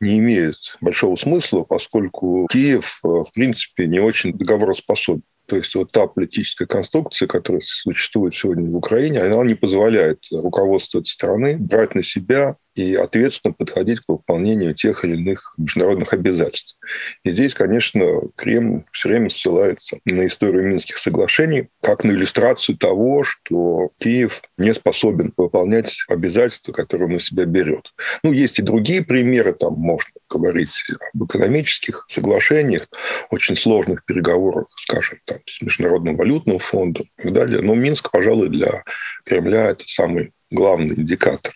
не 0.00 0.18
имеют 0.18 0.76
большого 0.80 1.16
смысла, 1.16 1.64
поскольку 1.64 2.46
Киев, 2.50 3.00
э, 3.04 3.08
в 3.08 3.30
принципе, 3.34 3.86
не 3.86 3.98
очень 3.98 4.32
договороспособен. 4.32 5.22
То 5.46 5.56
есть 5.56 5.74
вот 5.74 5.90
та 5.92 6.06
политическая 6.06 6.66
конструкция, 6.66 7.26
которая 7.26 7.62
существует 7.64 8.34
сегодня 8.34 8.70
в 8.70 8.76
Украине, 8.76 9.20
она 9.20 9.42
не 9.44 9.54
позволяет 9.54 10.18
руководству 10.30 11.00
этой 11.00 11.08
страны 11.08 11.56
брать 11.58 11.94
на 11.94 12.02
себя 12.02 12.56
и 12.78 12.94
ответственно 12.94 13.52
подходить 13.52 13.98
к 13.98 14.04
выполнению 14.06 14.72
тех 14.72 15.04
или 15.04 15.16
иных 15.16 15.52
международных 15.58 16.12
обязательств. 16.12 16.78
И 17.24 17.30
здесь, 17.32 17.52
конечно, 17.52 18.20
Кремль 18.36 18.84
все 18.92 19.08
время 19.08 19.30
ссылается 19.30 19.98
на 20.04 20.24
историю 20.28 20.62
Минских 20.62 20.98
соглашений 20.98 21.70
как 21.82 22.04
на 22.04 22.12
иллюстрацию 22.12 22.78
того, 22.78 23.24
что 23.24 23.90
Киев 23.98 24.42
не 24.58 24.72
способен 24.74 25.32
выполнять 25.36 25.96
обязательства, 26.06 26.70
которые 26.70 27.08
он 27.08 27.14
на 27.14 27.20
себя 27.20 27.46
берет. 27.46 27.92
Ну, 28.22 28.30
есть 28.30 28.60
и 28.60 28.62
другие 28.62 29.02
примеры, 29.02 29.54
там 29.54 29.74
можно 29.74 30.12
говорить 30.30 30.70
об 31.14 31.24
экономических 31.24 32.06
соглашениях, 32.08 32.86
очень 33.30 33.56
сложных 33.56 34.04
переговорах, 34.04 34.68
скажем, 34.76 35.18
там, 35.24 35.38
с 35.46 35.60
Международным 35.62 36.16
валютным 36.16 36.60
фондом 36.60 37.06
и 37.18 37.22
так 37.22 37.32
далее. 37.32 37.60
Но 37.60 37.74
Минск, 37.74 38.12
пожалуй, 38.12 38.50
для 38.50 38.84
Кремля 39.24 39.70
это 39.70 39.82
самый 39.88 40.32
главный 40.50 40.94
индикатор. 40.94 41.52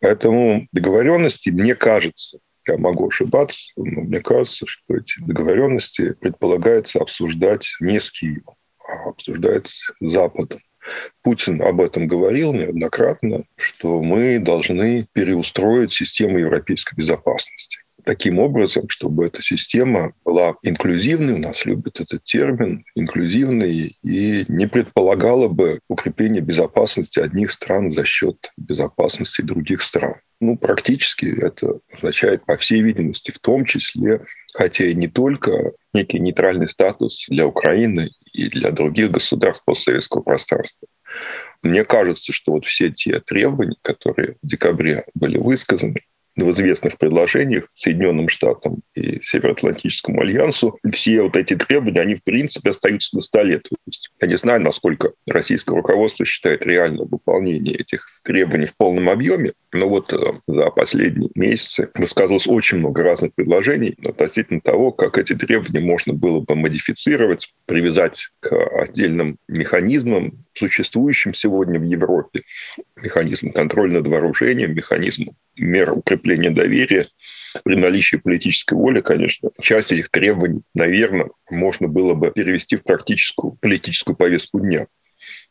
Поэтому 0.00 0.66
договоренности, 0.72 1.50
мне 1.50 1.74
кажется, 1.74 2.38
я 2.66 2.78
могу 2.78 3.08
ошибаться, 3.08 3.70
но 3.76 4.02
мне 4.02 4.20
кажется, 4.20 4.66
что 4.66 4.96
эти 4.96 5.20
договоренности 5.20 6.14
предполагается 6.14 6.98
обсуждать 6.98 7.66
не 7.80 8.00
с 8.00 8.10
Киевом, 8.10 8.56
а 8.86 9.10
обсуждать 9.10 9.68
с 9.68 9.92
Западом. 10.00 10.60
Путин 11.22 11.62
об 11.62 11.80
этом 11.80 12.06
говорил 12.06 12.52
неоднократно, 12.52 13.44
что 13.56 14.02
мы 14.02 14.38
должны 14.38 15.06
переустроить 15.12 15.92
систему 15.92 16.38
европейской 16.38 16.94
безопасности 16.94 17.78
таким 18.06 18.38
образом, 18.38 18.88
чтобы 18.88 19.26
эта 19.26 19.42
система 19.42 20.12
была 20.24 20.54
инклюзивной, 20.62 21.34
у 21.34 21.38
нас 21.38 21.66
любят 21.66 22.00
этот 22.00 22.22
термин, 22.22 22.84
инклюзивной, 22.94 23.96
и 24.02 24.44
не 24.48 24.66
предполагала 24.66 25.48
бы 25.48 25.80
укрепление 25.88 26.40
безопасности 26.40 27.18
одних 27.18 27.50
стран 27.50 27.90
за 27.90 28.04
счет 28.04 28.52
безопасности 28.56 29.42
других 29.42 29.82
стран. 29.82 30.14
Ну, 30.40 30.56
практически 30.56 31.26
это 31.26 31.80
означает, 31.92 32.44
по 32.46 32.56
всей 32.56 32.80
видимости, 32.80 33.32
в 33.32 33.38
том 33.40 33.64
числе, 33.64 34.24
хотя 34.54 34.84
и 34.84 34.94
не 34.94 35.08
только 35.08 35.72
некий 35.92 36.20
нейтральный 36.20 36.68
статус 36.68 37.26
для 37.28 37.46
Украины 37.46 38.10
и 38.32 38.48
для 38.48 38.70
других 38.70 39.10
государств 39.10 39.64
постсоветского 39.64 40.22
пространства. 40.22 40.86
Мне 41.62 41.84
кажется, 41.84 42.32
что 42.32 42.52
вот 42.52 42.66
все 42.66 42.90
те 42.90 43.18
требования, 43.20 43.76
которые 43.82 44.36
в 44.42 44.46
декабре 44.46 45.04
были 45.14 45.38
высказаны, 45.38 46.02
в 46.36 46.50
известных 46.50 46.98
предложениях 46.98 47.68
Соединенным 47.74 48.28
Штатам 48.28 48.82
и 48.94 49.20
Североатлантическому 49.22 50.20
альянсу, 50.20 50.78
все 50.92 51.22
вот 51.22 51.36
эти 51.36 51.56
требования, 51.56 52.00
они 52.00 52.14
в 52.14 52.22
принципе 52.22 52.70
остаются 52.70 53.16
на 53.16 53.22
столе. 53.22 53.58
То 53.58 53.74
есть 53.86 54.10
я 54.20 54.28
не 54.28 54.36
знаю, 54.36 54.60
насколько 54.60 55.12
российское 55.26 55.74
руководство 55.74 56.26
считает 56.26 56.66
реальное 56.66 57.06
выполнение 57.06 57.74
этих 57.74 58.06
требований 58.24 58.66
в 58.66 58.76
полном 58.76 59.08
объеме, 59.08 59.52
но 59.72 59.88
вот 59.88 60.12
э, 60.12 60.16
за 60.46 60.70
последние 60.70 61.30
месяцы 61.34 61.90
высказывалось 61.94 62.46
очень 62.46 62.78
много 62.78 63.02
разных 63.02 63.34
предложений 63.34 63.96
относительно 64.06 64.60
того, 64.60 64.92
как 64.92 65.18
эти 65.18 65.34
требования 65.34 65.80
можно 65.80 66.12
было 66.12 66.40
бы 66.40 66.54
модифицировать, 66.54 67.52
привязать 67.66 68.28
к 68.40 68.52
отдельным 68.80 69.38
механизмам, 69.48 70.45
существующим 70.56 71.34
сегодня 71.34 71.78
в 71.78 71.84
Европе, 71.84 72.42
механизм 73.02 73.52
контроля 73.52 73.94
над 73.94 74.06
вооружением, 74.06 74.74
механизм 74.74 75.30
мер 75.56 75.92
укрепления 75.92 76.50
доверия, 76.50 77.06
при 77.64 77.76
наличии 77.76 78.16
политической 78.16 78.74
воли, 78.74 79.00
конечно, 79.00 79.50
часть 79.60 79.92
этих 79.92 80.10
требований, 80.10 80.62
наверное, 80.74 81.30
можно 81.50 81.88
было 81.88 82.14
бы 82.14 82.30
перевести 82.30 82.76
в 82.76 82.82
практическую 82.82 83.52
политическую 83.60 84.16
повестку 84.16 84.60
дня. 84.60 84.86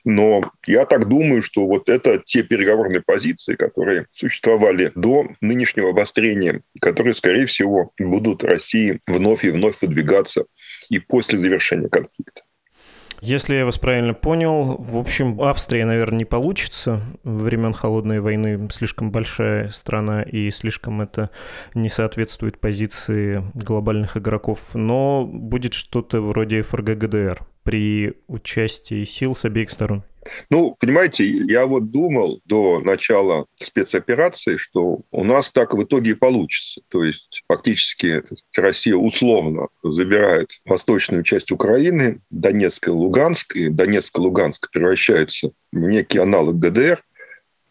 Но 0.04 0.52
я 0.68 0.86
так 0.86 1.08
думаю, 1.08 1.42
что 1.42 1.66
вот 1.66 1.90
это 1.90 2.22
те 2.24 2.44
переговорные 2.44 3.02
позиции, 3.02 3.56
которые 3.56 4.06
существовали 4.12 4.92
до 4.96 5.28
нынешнего 5.42 5.90
обострения, 5.90 6.62
которые, 6.80 7.16
скорее 7.16 7.48
всего, 7.48 7.92
будут 7.98 8.44
России 8.44 9.00
вновь 9.08 9.44
и 9.44 9.50
вновь 9.50 9.82
выдвигаться 9.82 10.46
и 10.90 11.00
после 11.00 11.40
завершения 11.40 11.90
конфликта. 11.90 12.42
Если 13.22 13.56
я 13.56 13.66
вас 13.66 13.78
правильно 13.78 14.14
понял, 14.14 14.76
в 14.78 14.98
общем, 14.98 15.42
Австрия, 15.42 15.86
наверное, 15.86 16.20
не 16.20 16.26
получится. 16.26 17.02
Времен 17.24 17.74
Холодной 17.74 18.20
войны 18.20 18.68
слишком 18.72 19.12
большая 19.12 19.70
страна, 19.70 20.22
и 20.22 20.52
слишком 20.52 21.02
это 21.02 21.30
не 21.74 21.90
соответствует 21.90 22.60
позиции 22.60 23.44
глобальных 23.54 24.18
игроков. 24.18 24.76
Но 24.76 25.26
будет 25.26 25.74
что-то 25.74 26.22
вроде 26.22 26.62
ФРГ 26.62 26.98
ГДР 26.98 27.42
при 27.64 28.14
участии 28.28 29.04
сил 29.04 29.36
с 29.36 29.46
обеих 29.46 29.72
сторон. 29.72 30.04
Ну, 30.50 30.76
понимаете, 30.80 31.26
я 31.26 31.66
вот 31.66 31.92
думал 31.92 32.42
до 32.46 32.80
начала 32.80 33.46
спецоперации, 33.56 34.58
что 34.58 35.02
у 35.12 35.24
нас 35.24 35.52
так 35.52 35.74
в 35.74 35.84
итоге 35.84 36.12
и 36.12 36.16
получится. 36.16 36.82
То 36.90 37.04
есть 37.04 37.44
фактически 37.48 38.24
Россия 38.56 38.96
условно 38.96 39.68
забирает 39.84 40.50
восточную 40.66 41.24
часть 41.24 41.52
Украины, 41.52 42.22
Донецк 42.30 42.88
и 42.88 42.92
Луганск, 42.92 43.56
и 43.56 43.70
Донецк 43.70 44.18
и 44.18 44.22
Луганск 44.22 44.72
превращаются 44.72 45.52
в 45.72 45.80
некий 45.80 46.20
аналог 46.20 46.58
ГДР, 46.60 47.04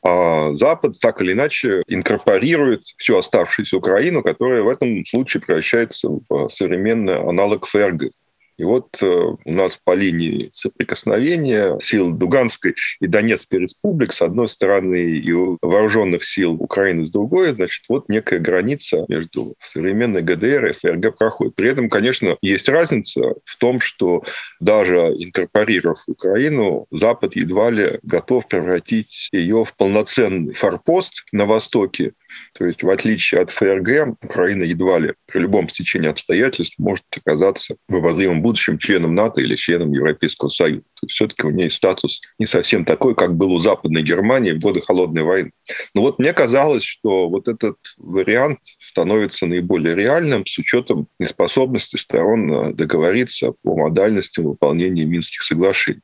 а 0.07 0.55
Запад 0.55 0.99
так 1.01 1.23
или 1.23 1.33
иначе 1.33 1.83
инкорпорирует 1.87 2.83
всю 2.99 3.17
оставшуюся 3.17 3.79
Украину, 3.79 4.23
которая 4.23 4.63
в 4.63 4.69
этом 4.69 5.05
случае 5.07 5.41
превращается 5.41 6.11
в 6.29 6.49
современный 6.51 7.17
аналог 7.17 7.67
ФРГ. 7.67 8.11
И 8.57 8.65
вот 8.65 8.87
э, 9.03 9.07
у 9.07 9.53
нас 9.53 9.79
по 9.83 9.95
линии 9.95 10.51
соприкосновения 10.53 11.77
сил 11.81 12.13
Дуганской 12.13 12.75
и 13.01 13.07
Донецкой 13.07 13.61
республик 13.61 14.13
с 14.13 14.23
одной 14.23 14.47
стороны 14.47 15.17
и 15.17 15.33
вооруженных 15.61 16.25
сил 16.25 16.53
Украины 16.55 17.05
с 17.05 17.11
другой, 17.11 17.53
значит, 17.53 17.85
вот 17.89 18.09
некая 18.09 18.39
граница 18.39 19.05
между 19.09 19.55
современной 19.61 20.23
ГДР 20.23 20.67
и 20.67 20.73
ФРГ 20.73 21.19
проходит. 21.19 21.57
При 21.57 21.69
этом, 21.69 21.89
конечно, 21.89 22.37
есть 22.43 22.69
разница 22.69 23.35
в 23.45 23.57
том, 23.59 23.81
что 23.81 24.23
даже 24.61 24.97
инкорпорировав 24.97 26.05
Украину, 26.07 26.87
Запад 26.93 27.35
едва 27.35 27.71
ли 27.71 27.99
готов 28.03 28.47
превратить 28.47 29.29
ее 29.33 29.65
в 29.65 29.75
полноценный 29.75 30.55
форпост 30.55 31.25
на 31.33 31.47
Востоке, 31.47 32.13
то 32.55 32.64
есть, 32.67 32.83
в 32.83 32.91
отличие 32.91 33.41
от 33.41 33.50
ФРГ, 33.50 34.17
Украина 34.23 34.62
едва 34.62 34.99
ли 34.99 35.14
при 35.26 35.41
любом 35.41 35.69
стечении 35.69 36.09
обстоятельств 36.09 36.79
может 36.79 37.05
оказаться 37.17 37.76
в 37.88 37.97
обозримом 37.97 38.43
будущем 38.43 38.79
членом 38.79 39.14
НАТО 39.14 39.41
или 39.41 39.57
членом 39.57 39.93
Европейского 39.93 40.49
Союза. 40.49 40.83
То 40.83 41.07
есть, 41.07 41.14
все-таки 41.14 41.47
у 41.47 41.50
нее 41.50 41.71
статус 41.71 42.21
не 42.38 42.47
совсем 42.47 42.85
такой, 42.85 43.14
как 43.14 43.35
был 43.35 43.53
у 43.53 43.59
Западной 43.59 44.03
Германии 44.03 44.53
в 44.53 44.61
годы 44.61 44.81
Холодной 44.81 45.23
войны. 45.23 45.50
Но 45.95 46.03
вот 46.03 46.19
мне 46.19 46.33
казалось, 46.33 46.85
что 46.85 47.29
вот 47.29 47.49
этот 47.49 47.76
вариант 47.99 48.61
становится 48.79 49.47
наиболее 49.47 49.95
реальным 49.95 50.47
с 50.47 50.59
учетом 50.59 51.09
неспособности 51.19 51.97
сторон 51.97 52.75
договориться 52.75 53.53
по 53.62 53.76
модальностям 53.76 54.45
выполнения 54.45 55.05
Минских 55.05 55.43
соглашений. 55.43 56.00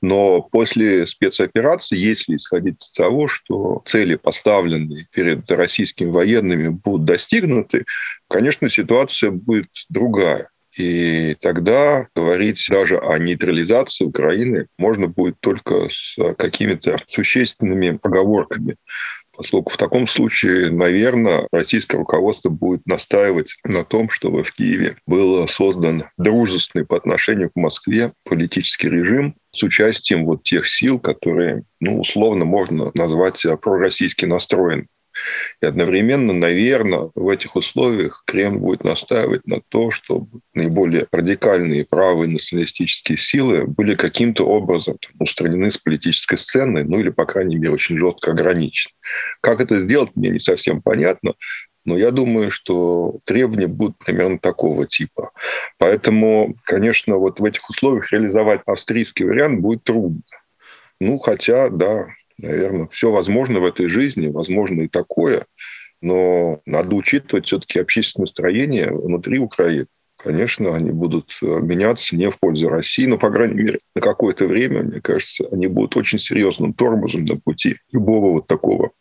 Но 0.00 0.42
после 0.42 1.06
спецоперации, 1.06 1.96
если 1.96 2.36
исходить 2.36 2.82
из 2.82 2.92
того, 2.92 3.26
что 3.26 3.82
цели, 3.86 4.16
поставленные 4.16 5.06
перед 5.10 5.50
российскими 5.50 6.10
военными, 6.10 6.68
будут 6.68 7.06
достигнуты, 7.06 7.84
конечно, 8.28 8.68
ситуация 8.68 9.30
будет 9.30 9.70
другая. 9.88 10.46
И 10.76 11.36
тогда 11.40 12.08
говорить 12.14 12.66
даже 12.68 12.98
о 12.98 13.16
нейтрализации 13.18 14.04
Украины 14.04 14.66
можно 14.76 15.06
будет 15.06 15.36
только 15.40 15.88
с 15.88 16.16
какими-то 16.36 16.98
существенными 17.06 17.98
оговорками 18.02 18.76
поскольку 19.36 19.70
в 19.70 19.76
таком 19.76 20.06
случае, 20.06 20.70
наверное, 20.70 21.46
российское 21.52 21.96
руководство 21.96 22.50
будет 22.50 22.86
настаивать 22.86 23.56
на 23.64 23.84
том, 23.84 24.10
чтобы 24.10 24.42
в 24.42 24.52
Киеве 24.52 24.96
был 25.06 25.46
создан 25.48 26.04
дружественный 26.16 26.86
по 26.86 26.96
отношению 26.96 27.50
к 27.50 27.56
Москве 27.56 28.12
политический 28.24 28.88
режим 28.88 29.34
с 29.50 29.62
участием 29.62 30.24
вот 30.24 30.42
тех 30.42 30.68
сил, 30.68 30.98
которые, 30.98 31.62
ну, 31.80 32.00
условно 32.00 32.44
можно 32.44 32.90
назвать 32.94 33.44
пророссийски 33.62 34.24
настроены. 34.24 34.86
И 35.60 35.66
одновременно, 35.66 36.32
наверное, 36.32 37.10
в 37.14 37.28
этих 37.28 37.56
условиях 37.56 38.22
Кремль 38.26 38.58
будет 38.58 38.84
настаивать 38.84 39.46
на 39.46 39.60
то, 39.68 39.90
чтобы 39.90 40.40
наиболее 40.54 41.06
радикальные 41.10 41.84
правые 41.84 42.28
националистические 42.28 43.18
силы 43.18 43.66
были 43.66 43.94
каким-то 43.94 44.44
образом 44.44 44.98
там, 44.98 45.12
устранены 45.20 45.70
с 45.70 45.78
политической 45.78 46.36
сцены, 46.36 46.84
ну 46.84 47.00
или, 47.00 47.10
по 47.10 47.26
крайней 47.26 47.56
мере, 47.56 47.74
очень 47.74 47.96
жестко 47.96 48.32
ограничены. 48.32 48.92
Как 49.40 49.60
это 49.60 49.78
сделать, 49.78 50.10
мне 50.14 50.30
не 50.30 50.40
совсем 50.40 50.82
понятно, 50.82 51.34
но 51.84 51.98
я 51.98 52.10
думаю, 52.10 52.50
что 52.50 53.18
требования 53.24 53.66
будут 53.66 53.98
примерно 53.98 54.38
такого 54.38 54.86
типа. 54.86 55.32
Поэтому, 55.78 56.56
конечно, 56.64 57.16
вот 57.16 57.40
в 57.40 57.44
этих 57.44 57.68
условиях 57.68 58.10
реализовать 58.10 58.62
австрийский 58.66 59.26
вариант 59.26 59.60
будет 59.60 59.84
трудно. 59.84 60.22
Ну, 61.00 61.18
хотя, 61.18 61.68
да, 61.68 62.06
Наверное, 62.38 62.88
все 62.88 63.10
возможно 63.10 63.60
в 63.60 63.64
этой 63.64 63.86
жизни, 63.86 64.28
возможно 64.28 64.82
и 64.82 64.88
такое, 64.88 65.46
но 66.02 66.60
надо 66.66 66.96
учитывать 66.96 67.46
все-таки 67.46 67.78
общественное 67.78 68.24
настроение 68.24 68.90
внутри 68.90 69.38
Украины. 69.38 69.86
Конечно, 70.16 70.74
они 70.74 70.90
будут 70.90 71.38
меняться 71.42 72.16
не 72.16 72.30
в 72.30 72.38
пользу 72.38 72.68
России, 72.68 73.04
но, 73.04 73.18
по 73.18 73.30
крайней 73.30 73.54
мере, 73.54 73.78
на 73.94 74.00
какое-то 74.00 74.46
время, 74.46 74.82
мне 74.82 75.00
кажется, 75.00 75.46
они 75.52 75.66
будут 75.66 75.96
очень 75.96 76.18
серьезным 76.18 76.72
тормозом 76.72 77.24
на 77.26 77.36
пути 77.36 77.76
любого 77.92 78.32
вот 78.32 78.46
такого 78.46 78.92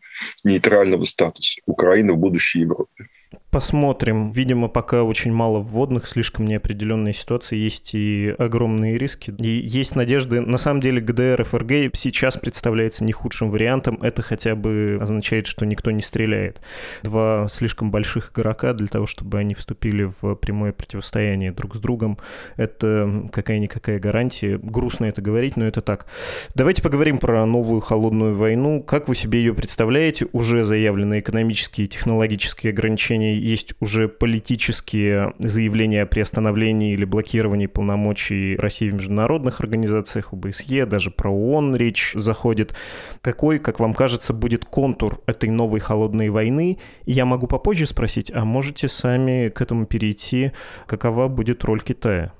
нейтрального 0.43 1.05
статуса 1.05 1.61
Украины 1.65 2.13
в 2.13 2.17
будущей 2.17 2.59
Европе. 2.59 3.07
Посмотрим. 3.53 4.31
Видимо, 4.31 4.67
пока 4.67 5.03
очень 5.03 5.31
мало 5.31 5.60
вводных, 5.60 6.07
слишком 6.07 6.45
неопределенная 6.45 7.13
ситуация, 7.13 7.57
есть 7.57 7.93
и 7.93 8.33
огромные 8.39 8.98
риски. 8.98 9.31
И 9.39 9.48
есть 9.48 9.95
надежды. 9.95 10.41
На 10.41 10.57
самом 10.57 10.79
деле 10.79 11.00
ГДР 11.00 11.43
ФРГ 11.43 11.95
сейчас 11.95 12.36
представляется 12.36 13.03
не 13.03 13.12
худшим 13.12 13.51
вариантом. 13.51 14.00
Это 14.01 14.24
хотя 14.24 14.55
бы 14.55 14.98
означает, 15.00 15.45
что 15.45 15.67
никто 15.67 15.91
не 15.91 16.01
стреляет. 16.01 16.62
Два 17.03 17.45
слишком 17.48 17.91
больших 17.91 18.31
игрока 18.31 18.74
для 18.74 18.88
того, 18.88 19.05
чтобы 19.05 19.38
они 19.38 19.53
вступили 19.53 20.10
в 20.19 20.33
прямое 20.33 20.72
противостояние 20.72 21.51
друг 21.51 21.75
с 21.75 21.79
другом. 21.79 22.17
Это 22.55 23.29
какая-никакая 23.31 24.00
гарантия. 24.00 24.57
Грустно 24.57 25.05
это 25.05 25.22
говорить, 25.22 25.57
но 25.57 25.65
это 25.67 25.83
так. 25.83 26.07
Давайте 26.55 26.81
поговорим 26.81 27.19
про 27.19 27.45
новую 27.45 27.81
холодную 27.81 28.36
войну. 28.36 28.81
Как 28.81 29.07
вы 29.07 29.13
себе 29.13 29.38
ее 29.38 29.53
представляете? 29.53 30.25
Уже 30.31 30.65
заявлены 30.65 31.19
экономические 31.19 31.86
и 31.86 31.88
технологические 31.88 32.72
ограничения 32.72 33.42
есть 33.43 33.73
уже 33.79 34.08
политические 34.08 35.34
заявления 35.39 36.03
о 36.03 36.06
приостановлении 36.06 36.93
или 36.93 37.06
блокировании 37.06 37.67
полномочий 37.67 38.56
России 38.56 38.89
в 38.89 38.95
международных 38.95 39.60
организациях, 39.60 40.34
ОБСЕ, 40.34 40.86
даже 40.86 41.12
про 41.12 41.29
ООН 41.29 41.75
речь 41.75 42.13
заходит. 42.15 42.75
Какой, 43.21 43.60
как 43.60 43.79
вам 43.79 43.93
кажется, 43.93 44.34
будет 44.34 44.65
контур 44.65 45.21
этой 45.25 45.49
новой 45.49 45.79
холодной 45.79 46.29
войны? 46.29 46.79
Я 47.06 47.25
могу 47.25 47.47
попозже 47.47 47.86
спросить, 47.86 48.32
а 48.34 48.45
можете 48.45 48.88
сами 48.88 49.49
к 49.49 49.62
этому 49.62 49.86
перейти? 49.86 50.51
Какова 50.88 51.27
будет 51.27 51.63
роль 51.63 51.82
Китая? 51.82 52.34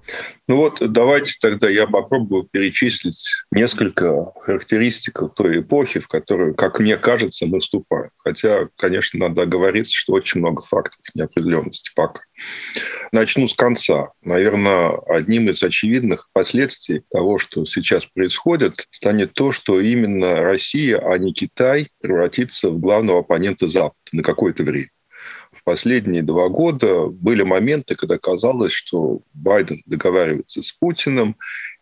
Ну 0.48 0.58
вот 0.58 0.80
давайте 0.82 1.34
тогда 1.40 1.70
я 1.70 1.88
попробую 1.88 2.44
перечислить 2.44 3.24
несколько 3.52 4.26
характеристик 4.42 5.22
той 5.36 5.62
эпохи, 5.62 6.02
в 6.02 6.10
которую, 6.10 6.54
как 6.54 6.80
мне 6.80 6.98
кажется, 6.98 7.46
мы 7.46 7.62
вступаем. 7.62 8.10
Хотя, 8.18 8.68
конечно, 8.76 9.28
надо 9.28 9.44
оговориться, 9.44 9.94
что 9.96 10.12
очень 10.12 10.42
много 10.42 10.62
фактов 10.62 11.00
неопределенности 11.14 11.92
пока. 11.96 12.22
Начну 13.14 13.48
с 13.48 13.54
конца. 13.54 14.12
Наверное, 14.22 14.98
одним 15.08 15.50
из 15.50 15.64
очевидных 15.64 16.30
последствий 16.34 17.04
того, 17.10 17.38
что 17.38 17.64
сейчас 17.64 18.06
происходит, 18.06 18.86
станет 18.92 19.34
то, 19.34 19.54
что 19.54 19.80
именно 19.80 20.42
Россия, 20.42 21.00
а 21.00 21.18
не 21.18 21.32
Китай, 21.32 21.88
превратится 22.02 22.70
в 22.70 22.80
главного 22.80 23.22
оппонента 23.22 23.70
Запада 23.70 23.96
на 24.12 24.24
какое-то 24.24 24.64
время 24.64 24.90
последние 25.64 26.24
два 26.24 26.50
года 26.50 27.08
были 27.08 27.44
моменты, 27.44 27.96
когда 27.96 28.18
казалось, 28.18 28.74
что 28.74 29.22
Байден 29.34 29.82
договаривается 29.86 30.62
с 30.62 30.72
Путиным 30.72 31.36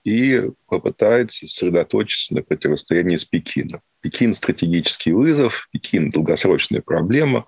и 0.04 0.50
попытается 0.68 1.48
сосредоточиться 1.48 2.36
на 2.36 2.44
противостоянии 2.44 3.18
с 3.18 3.26
Пекином. 3.26 3.82
Пекин– 4.02 4.34
стратегический 4.36 5.12
вызов, 5.12 5.68
Пекин– 5.72 6.10
долгосрочная 6.12 6.82
проблема. 6.82 7.46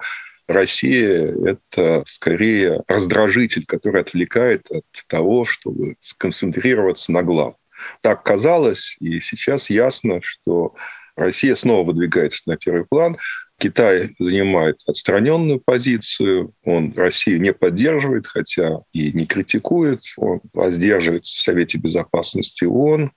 Россия– 0.47 1.33
это 1.45 2.03
скорее 2.05 2.83
раздражитель, 2.87 3.65
который 3.65 4.01
отвлекает 4.01 4.69
от 4.69 4.85
того, 5.07 5.45
чтобы 5.45 5.95
сконцентрироваться 5.99 7.11
на 7.11 7.23
главном. 7.23 7.55
Так 8.01 8.23
казалось, 8.23 8.95
и 8.99 9.19
сейчас 9.19 9.69
ясно, 9.69 10.19
что 10.21 10.75
Россия 11.15 11.55
снова 11.55 11.85
выдвигается 11.85 12.43
на 12.45 12.57
первый 12.57 12.85
план. 12.85 13.17
Китай 13.63 14.13
занимает 14.19 14.82
отстраненную 14.88 15.58
позицию, 15.58 16.54
он 16.65 16.93
Россию 16.97 17.39
не 17.39 17.54
поддерживает, 17.54 18.28
хотя 18.28 18.80
и 18.91 19.13
не 19.13 19.26
критикует, 19.26 20.02
он 20.17 20.41
воздерживается 20.52 21.34
в 21.34 21.39
Совете 21.39 21.78
Безопасности 21.78 22.65
ООН, 22.65 23.13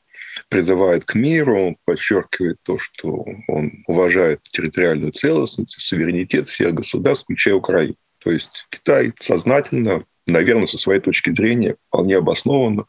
призывает 0.49 1.05
к 1.05 1.17
миру, 1.17 1.77
подчеркивает 1.85 2.59
то, 2.63 2.79
что 2.79 3.27
он 3.49 3.83
уважает 3.89 4.41
территориальную 4.53 5.11
целостность 5.11 5.79
и 5.79 5.81
суверенитет 5.81 6.49
всех 6.49 6.75
государств, 6.75 7.25
включая 7.25 7.57
Украину. 7.57 7.97
То 8.19 8.31
есть 8.31 8.67
Китай 8.71 9.13
сознательно, 9.19 10.05
наверное, 10.29 10.69
со 10.69 10.79
своей 10.79 11.01
точки 11.01 11.35
зрения, 11.35 11.75
вполне 11.89 12.19
обоснованно 12.19 12.85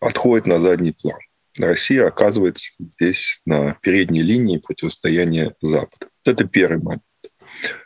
отходит 0.00 0.46
на 0.46 0.58
задний 0.58 0.92
план. 0.92 1.18
Россия 1.56 2.06
оказывается 2.06 2.70
здесь 2.78 3.40
на 3.46 3.78
передней 3.80 4.22
линии 4.22 4.58
противостояния 4.58 5.54
Запада. 5.62 6.09
Это 6.24 6.44
первый 6.44 6.82
момент. 6.82 7.02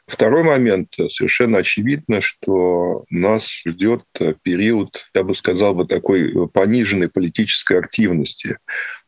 Второй 0.06 0.42
момент. 0.42 0.94
Совершенно 1.08 1.58
очевидно, 1.58 2.20
что 2.20 3.04
нас 3.10 3.48
ждет 3.66 4.04
период, 4.42 5.08
я 5.14 5.24
бы 5.24 5.34
сказал, 5.34 5.74
бы 5.74 5.86
такой 5.86 6.48
пониженной 6.48 7.08
политической 7.08 7.78
активности. 7.78 8.58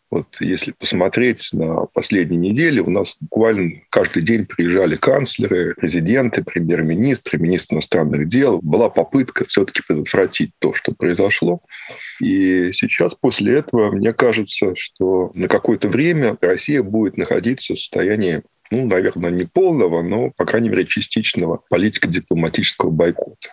Вот 0.08 0.36
если 0.38 0.70
посмотреть 0.70 1.48
на 1.52 1.86
последние 1.86 2.38
недели, 2.38 2.78
у 2.78 2.88
нас 2.88 3.16
буквально 3.20 3.82
каждый 3.90 4.22
день 4.22 4.46
приезжали 4.46 4.94
канцлеры, 4.96 5.74
президенты, 5.74 6.44
премьер-министры, 6.44 7.40
министр 7.40 7.74
иностранных 7.74 8.28
дел. 8.28 8.60
Была 8.62 8.88
попытка 8.88 9.44
все-таки 9.46 9.82
предотвратить 9.86 10.52
то, 10.60 10.74
что 10.74 10.92
произошло. 10.92 11.60
И 12.20 12.70
сейчас 12.72 13.16
после 13.16 13.58
этого, 13.58 13.90
мне 13.90 14.12
кажется, 14.12 14.76
что 14.76 15.32
на 15.34 15.48
какое-то 15.48 15.88
время 15.88 16.38
Россия 16.40 16.84
будет 16.84 17.16
находиться 17.16 17.74
в 17.74 17.78
состоянии 17.78 18.42
ну, 18.70 18.86
наверное, 18.86 19.30
не 19.30 19.44
полного, 19.44 20.02
но, 20.02 20.30
по 20.36 20.44
крайней 20.44 20.68
мере, 20.68 20.86
частичного 20.86 21.62
политико-дипломатического 21.68 22.90
бойкота. 22.90 23.50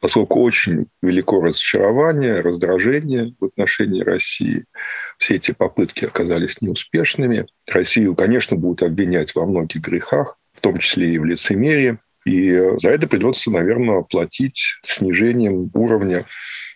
поскольку 0.00 0.42
очень 0.42 0.86
велико 1.02 1.40
разочарование, 1.40 2.40
раздражение 2.40 3.34
в 3.40 3.44
отношении 3.46 4.02
России. 4.02 4.64
Все 5.18 5.36
эти 5.36 5.52
попытки 5.52 6.04
оказались 6.04 6.60
неуспешными. 6.60 7.46
Россию, 7.68 8.14
конечно, 8.14 8.56
будут 8.56 8.82
обвинять 8.82 9.34
во 9.34 9.46
многих 9.46 9.82
грехах, 9.82 10.38
в 10.54 10.60
том 10.60 10.78
числе 10.78 11.14
и 11.14 11.18
в 11.18 11.24
лицемерии. 11.24 11.98
И 12.24 12.60
за 12.78 12.90
это 12.90 13.06
придется, 13.06 13.50
наверное, 13.50 14.02
платить 14.02 14.78
снижением 14.82 15.70
уровня 15.74 16.24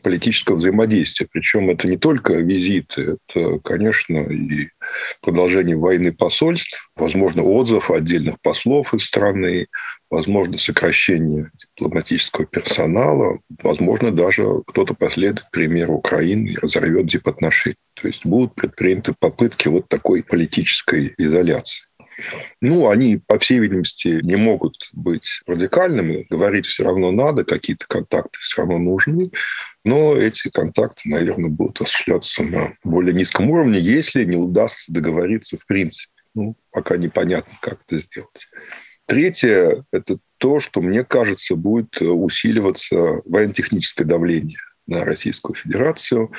политического 0.02 0.56
взаимодействия. 0.56 1.28
Причем 1.30 1.70
это 1.70 1.88
не 1.88 1.96
только 1.96 2.34
визиты, 2.34 3.16
это, 3.28 3.58
конечно, 3.60 4.18
и 4.18 4.68
продолжение 5.22 5.76
войны 5.76 6.12
посольств, 6.12 6.90
возможно, 6.96 7.42
отзыв 7.42 7.90
отдельных 7.90 8.40
послов 8.42 8.94
из 8.94 9.04
страны, 9.04 9.66
возможно, 10.10 10.58
сокращение 10.58 11.50
дипломатического 11.76 12.46
персонала, 12.46 13.38
возможно, 13.62 14.10
даже 14.10 14.44
кто-то 14.66 14.94
последует 14.94 15.50
примеру 15.52 15.94
Украины 15.94 16.48
и 16.48 16.56
разорвет 16.56 17.06
дипотношения. 17.06 17.76
То 17.94 18.08
есть 18.08 18.26
будут 18.26 18.54
предприняты 18.54 19.14
попытки 19.18 19.68
вот 19.68 19.88
такой 19.88 20.22
политической 20.22 21.14
изоляции. 21.16 21.89
Ну, 22.60 22.88
они, 22.88 23.16
по 23.16 23.38
всей 23.38 23.58
видимости, 23.58 24.20
не 24.22 24.36
могут 24.36 24.90
быть 24.92 25.40
радикальными. 25.46 26.26
Говорить 26.30 26.66
все 26.66 26.84
равно 26.84 27.10
надо, 27.10 27.44
какие-то 27.44 27.86
контакты 27.86 28.38
все 28.40 28.62
равно 28.62 28.78
нужны. 28.78 29.30
Но 29.84 30.16
эти 30.16 30.48
контакты, 30.48 31.08
наверное, 31.08 31.50
будут 31.50 31.80
осуществляться 31.80 32.42
на 32.42 32.74
более 32.84 33.14
низком 33.14 33.50
уровне, 33.50 33.78
если 33.78 34.24
не 34.24 34.36
удастся 34.36 34.92
договориться 34.92 35.56
в 35.56 35.66
принципе. 35.66 36.12
Ну, 36.34 36.56
пока 36.70 36.96
непонятно, 36.96 37.54
как 37.60 37.80
это 37.86 38.00
сделать. 38.00 38.48
Третье– 39.06 39.84
это 39.92 40.18
то, 40.38 40.60
что, 40.60 40.80
мне 40.80 41.04
кажется, 41.04 41.56
будет 41.56 42.00
усиливаться 42.00 43.20
военно-техническое 43.24 44.04
давление 44.04 44.58
на 44.86 45.04
Российскую 45.04 45.56
Федерацию. 45.56 46.32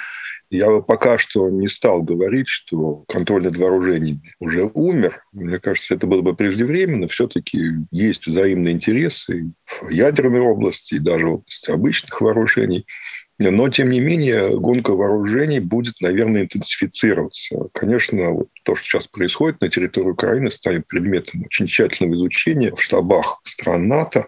Я 0.51 0.81
пока 0.81 1.17
что 1.17 1.49
не 1.49 1.69
стал 1.69 2.03
говорить, 2.03 2.49
что 2.49 3.05
контроль 3.07 3.43
над 3.43 3.55
вооружениями 3.55 4.33
уже 4.39 4.69
умер. 4.73 5.23
Мне 5.31 5.59
кажется, 5.59 5.95
это 5.95 6.07
было 6.07 6.21
бы 6.21 6.35
преждевременно. 6.35 7.07
Все-таки 7.07 7.57
есть 7.89 8.27
взаимные 8.27 8.73
интересы 8.73 9.53
в 9.65 9.87
ядерной 9.87 10.41
области 10.41 10.95
и 10.95 10.99
даже 10.99 11.25
в 11.25 11.33
области 11.35 11.71
обычных 11.71 12.19
вооружений. 12.19 12.85
Но, 13.39 13.69
тем 13.69 13.89
не 13.89 14.01
менее, 14.01 14.59
гонка 14.59 14.91
вооружений 14.91 15.61
будет, 15.61 15.95
наверное, 16.01 16.41
интенсифицироваться. 16.41 17.69
Конечно, 17.73 18.31
вот 18.31 18.49
то, 18.63 18.75
что 18.75 18.85
сейчас 18.85 19.07
происходит 19.07 19.61
на 19.61 19.69
территории 19.69 20.09
Украины, 20.09 20.51
станет 20.51 20.85
предметом 20.85 21.45
очень 21.45 21.65
тщательного 21.65 22.15
изучения 22.15 22.75
в 22.75 22.81
штабах 22.81 23.41
стран 23.45 23.87
НАТО 23.87 24.27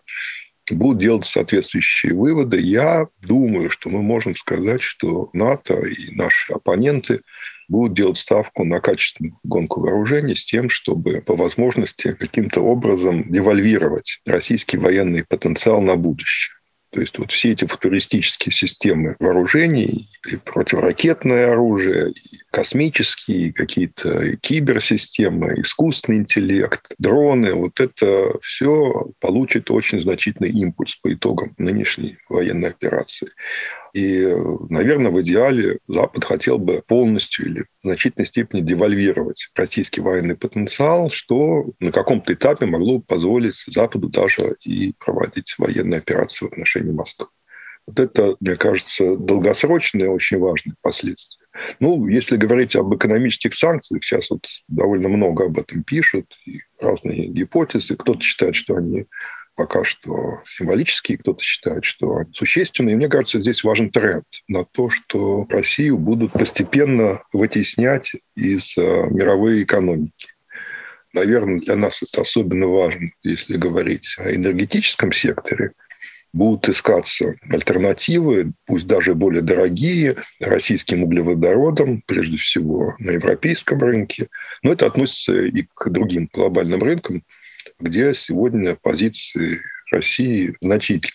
будут 0.73 0.99
делать 0.99 1.25
соответствующие 1.25 2.13
выводы. 2.13 2.59
Я 2.59 3.07
думаю, 3.21 3.69
что 3.69 3.89
мы 3.89 4.01
можем 4.01 4.35
сказать, 4.35 4.81
что 4.81 5.29
НАТО 5.33 5.81
и 5.81 6.13
наши 6.15 6.53
оппоненты 6.53 7.21
будут 7.67 7.95
делать 7.95 8.17
ставку 8.17 8.63
на 8.63 8.79
качественную 8.79 9.39
гонку 9.43 9.81
вооружений 9.81 10.35
с 10.35 10.45
тем, 10.45 10.69
чтобы 10.69 11.21
по 11.21 11.35
возможности 11.35 12.13
каким-то 12.13 12.61
образом 12.61 13.31
девальвировать 13.31 14.19
российский 14.25 14.77
военный 14.77 15.23
потенциал 15.23 15.81
на 15.81 15.95
будущее. 15.95 16.52
То 16.93 17.01
есть 17.01 17.17
вот 17.17 17.31
все 17.31 17.53
эти 17.53 17.65
футуристические 17.65 18.53
системы 18.53 19.15
вооружений, 19.19 20.09
и 20.27 20.35
противоракетное 20.35 21.51
оружие, 21.51 22.11
и 22.11 22.39
космические, 22.51 23.51
какие-то 23.51 24.37
киберсистемы, 24.37 25.55
искусственный 25.59 26.19
интеллект, 26.19 26.93
дроны, 26.99 27.55
вот 27.55 27.79
это 27.79 28.37
все 28.41 29.11
получит 29.19 29.71
очень 29.71 29.99
значительный 29.99 30.51
импульс 30.51 30.95
по 30.95 31.11
итогам 31.11 31.55
нынешней 31.57 32.17
военной 32.29 32.69
операции. 32.69 33.29
И, 33.93 34.25
наверное, 34.69 35.11
в 35.11 35.21
идеале 35.21 35.77
Запад 35.87 36.25
хотел 36.25 36.57
бы 36.57 36.83
полностью 36.85 37.45
или 37.45 37.61
в 37.61 37.87
значительной 37.87 38.25
степени 38.25 38.61
девальвировать 38.61 39.49
российский 39.55 40.01
военный 40.01 40.35
потенциал, 40.35 41.11
что 41.11 41.71
на 41.79 41.91
каком-то 41.91 42.33
этапе 42.33 42.65
могло 42.65 42.99
позволить 42.99 43.63
Западу 43.67 44.09
даже 44.09 44.55
и 44.63 44.93
проводить 44.97 45.53
военные 45.59 45.99
операции 45.99 46.45
в 46.45 46.51
отношении 46.51 46.91
Москвы. 46.91 47.27
Вот 47.85 47.99
это, 47.99 48.35
мне 48.39 48.55
кажется, 48.55 49.15
долгосрочные 49.17 50.09
очень 50.09 50.39
важные 50.39 50.75
последствия. 50.81 51.45
Ну, 51.79 52.07
если 52.07 52.37
говорить 52.37 52.75
об 52.75 52.95
экономических 52.95 53.53
санкциях, 53.53 54.03
сейчас 54.03 54.29
вот 54.29 54.47
довольно 54.67 55.09
много 55.09 55.45
об 55.45 55.59
этом 55.59 55.83
пишут, 55.83 56.33
и 56.47 56.61
разные 56.79 57.27
гипотезы. 57.27 57.95
Кто-то 57.95 58.21
считает, 58.21 58.55
что 58.55 58.75
они 58.75 59.05
пока 59.55 59.83
что 59.83 60.41
символические, 60.49 61.17
кто-то 61.17 61.43
считает, 61.43 61.85
что 61.85 62.23
существенные. 62.33 62.93
И 62.93 62.95
мне 62.95 63.09
кажется, 63.09 63.39
здесь 63.39 63.63
важен 63.63 63.91
тренд 63.91 64.25
на 64.47 64.65
то, 64.65 64.89
что 64.89 65.45
Россию 65.49 65.97
будут 65.97 66.33
постепенно 66.33 67.21
вытеснять 67.31 68.13
из 68.35 68.77
э, 68.77 68.81
мировой 68.81 69.63
экономики. 69.63 70.27
Наверное, 71.13 71.59
для 71.59 71.75
нас 71.75 72.01
это 72.01 72.21
особенно 72.21 72.67
важно, 72.67 73.11
если 73.21 73.57
говорить 73.57 74.15
о 74.17 74.33
энергетическом 74.33 75.11
секторе. 75.11 75.73
Будут 76.33 76.67
искаться 76.67 77.35
альтернативы, 77.47 78.53
пусть 78.65 78.87
даже 78.87 79.13
более 79.13 79.43
дорогие, 79.43 80.15
российским 80.39 81.03
углеводородам, 81.03 82.01
прежде 82.07 82.37
всего 82.37 82.95
на 82.97 83.11
европейском 83.11 83.79
рынке. 83.79 84.29
Но 84.63 84.73
это 84.73 84.87
относится 84.87 85.39
и 85.43 85.67
к 85.75 85.89
другим 85.89 86.27
глобальным 86.33 86.81
рынкам 86.81 87.21
где 87.83 88.13
сегодня 88.15 88.75
позиции 88.81 89.61
России 89.91 90.55
значительны. 90.61 91.13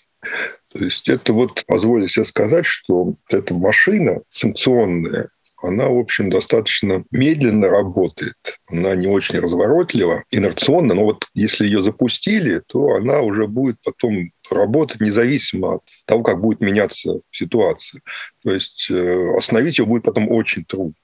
То 0.69 0.85
есть 0.85 1.09
это 1.09 1.33
вот 1.33 1.65
позволит 1.67 2.13
себе 2.13 2.25
сказать, 2.25 2.67
что 2.67 3.15
эта 3.31 3.55
машина 3.55 4.21
санкционная, 4.31 5.31
она, 5.61 5.89
в 5.89 5.99
общем, 5.99 6.31
достаточно 6.31 7.05
медленно 7.11 7.69
работает. 7.69 8.37
Она 8.69 8.95
не 8.95 9.09
очень 9.09 9.41
разворотлива, 9.41 10.23
инерционна, 10.31 10.95
но 10.95 11.05
вот 11.05 11.27
если 11.35 11.65
ее 11.65 11.83
запустили, 11.83 12.63
то 12.67 12.95
она 12.95 13.23
уже 13.23 13.49
будет 13.49 13.77
потом 13.83 14.31
работать 14.51 15.01
независимо 15.01 15.77
от 15.77 15.83
того, 16.05 16.23
как 16.23 16.41
будет 16.41 16.61
меняться 16.61 17.21
ситуация. 17.31 18.03
То 18.45 18.53
есть 18.53 18.89
э, 18.91 19.37
остановить 19.37 19.79
ее 19.79 19.87
будет 19.87 20.05
потом 20.05 20.31
очень 20.31 20.65
трудно. 20.65 20.95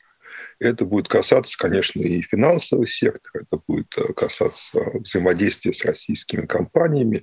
Это 0.59 0.85
будет 0.85 1.09
касаться, 1.09 1.57
конечно, 1.59 2.01
и 2.01 2.23
финансового 2.23 2.87
сектора, 2.87 3.43
это 3.43 3.63
будет 3.67 3.93
э, 3.97 4.13
касаться 4.13 4.79
взаимодействия 4.95 5.73
с 5.73 5.85
российскими 5.85 6.47
компаниями. 6.47 7.23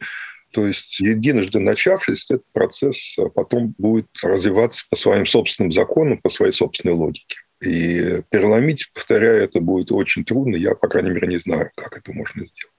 То 0.52 0.68
есть 0.68 1.00
единожды 1.00 1.60
начавшись, 1.60 2.30
этот 2.30 2.46
процесс 2.52 3.16
э, 3.18 3.30
потом 3.34 3.74
будет 3.78 4.08
развиваться 4.22 4.86
по 4.90 4.96
своим 4.96 5.26
собственным 5.26 5.72
законам, 5.72 6.18
по 6.18 6.30
своей 6.30 6.52
собственной 6.52 6.94
логике. 6.94 7.38
И 7.62 8.24
переломить, 8.30 8.92
повторяю, 8.94 9.44
это 9.44 9.62
будет 9.62 9.92
очень 9.92 10.26
трудно. 10.26 10.56
Я, 10.56 10.76
по 10.76 10.88
крайней 10.88 11.12
мере, 11.12 11.28
не 11.28 11.40
знаю, 11.40 11.72
как 11.76 11.98
это 11.98 12.12
можно 12.12 12.46
сделать. 12.46 12.71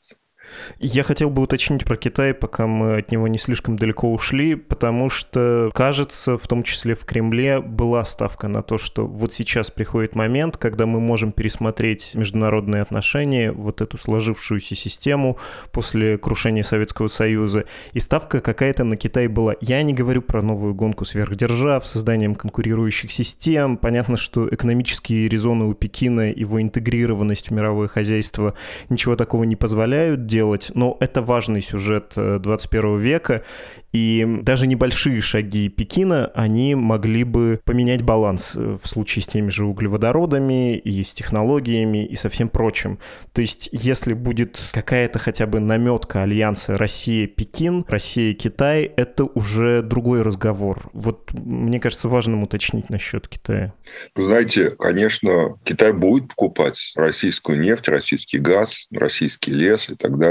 Я 0.79 1.03
хотел 1.03 1.31
бы 1.31 1.43
уточнить 1.43 1.85
про 1.85 1.97
Китай, 1.97 2.35
пока 2.35 2.67
мы 2.67 2.99
от 2.99 3.11
него 3.11 3.29
не 3.29 3.39
слишком 3.39 3.77
далеко 3.77 4.13
ушли, 4.13 4.55
потому 4.55 5.09
что, 5.09 5.71
кажется, 5.75 6.37
в 6.37 6.47
том 6.47 6.63
числе 6.63 6.95
в 6.95 7.05
Кремле 7.05 7.61
была 7.61 8.05
ставка 8.05 8.49
на 8.49 8.63
то, 8.63 8.79
что 8.79 9.07
вот 9.07 9.33
сейчас 9.33 9.71
приходит 9.71 10.15
момент, 10.15 10.57
когда 10.57 10.87
мы 10.87 11.01
можем 11.01 11.33
пересмотреть 11.33 12.15
международные 12.15 12.83
отношения, 12.83 13.53
вот 13.53 13.81
эту 13.81 13.99
сложившуюся 13.99 14.75
систему 14.75 15.39
после 15.71 16.19
крушения 16.19 16.63
Советского 16.63 17.09
Союза. 17.09 17.65
И 17.93 18.01
ставка 18.01 18.41
какая-то 18.41 18.85
на 18.85 18.97
Китай 18.97 19.29
была. 19.29 19.55
Я 19.61 19.83
не 19.83 19.95
говорю 19.95 20.23
про 20.23 20.43
новую 20.43 20.75
гонку 20.75 21.05
сверхдержав, 21.05 21.87
созданием 21.87 22.35
конкурирующих 22.35 23.13
систем. 23.13 23.77
Понятно, 23.77 24.17
что 24.17 24.49
экономические 24.49 25.29
резоны 25.29 25.65
у 25.65 25.75
Пекина, 25.75 26.31
его 26.33 26.61
интегрированность 26.61 27.49
в 27.49 27.53
мировое 27.53 27.89
хозяйство 27.89 28.55
ничего 28.89 29.17
такого 29.17 29.45
не 29.45 29.57
позволяют 29.57 30.27
делать, 30.27 30.42
но 30.75 30.97
это 31.01 31.23
важный 31.23 31.61
сюжет 31.61 32.13
21 32.17 32.97
э, 32.97 32.99
века, 32.99 33.43
и 33.93 34.27
даже 34.43 34.67
небольшие 34.67 35.21
шаги 35.21 35.69
Пекина, 35.69 36.31
они 36.35 36.75
могли 36.75 37.25
бы 37.25 37.61
поменять 37.65 38.03
баланс 38.03 38.55
э, 38.57 38.77
в 38.83 38.89
случае 38.89 39.23
с 39.23 39.27
теми 39.27 39.51
же 39.51 39.67
углеводородами 39.67 40.77
и 40.79 41.03
с 41.03 41.13
технологиями 41.13 42.07
и 42.07 42.17
со 42.17 42.31
всем 42.31 42.49
прочим. 42.49 42.99
То 43.33 43.43
есть, 43.43 43.69
если 43.73 44.15
будет 44.15 44.59
какая-то 44.73 45.19
хотя 45.19 45.47
бы 45.47 45.61
наметка 45.61 46.23
альянса 46.23 46.79
Россия-Пекин, 46.79 47.85
Россия-Китай, 47.87 48.85
это 48.97 49.25
уже 49.25 49.83
другой 49.83 50.23
разговор. 50.23 50.89
Вот 50.95 51.33
мне 51.35 51.79
кажется 51.79 52.09
важным 52.09 52.43
уточнить 52.45 52.89
насчет 52.89 53.29
Китая. 53.29 53.75
Вы 54.15 54.25
знаете, 54.25 54.71
конечно, 54.71 55.59
Китай 55.65 55.93
будет 55.93 56.29
покупать 56.29 56.93
российскую 56.97 57.61
нефть, 57.61 57.89
российский 57.89 58.39
газ, 58.39 58.87
российский 58.91 59.53
лес 59.53 59.91
и 59.91 59.97
так 59.97 60.19
далее. 60.19 60.22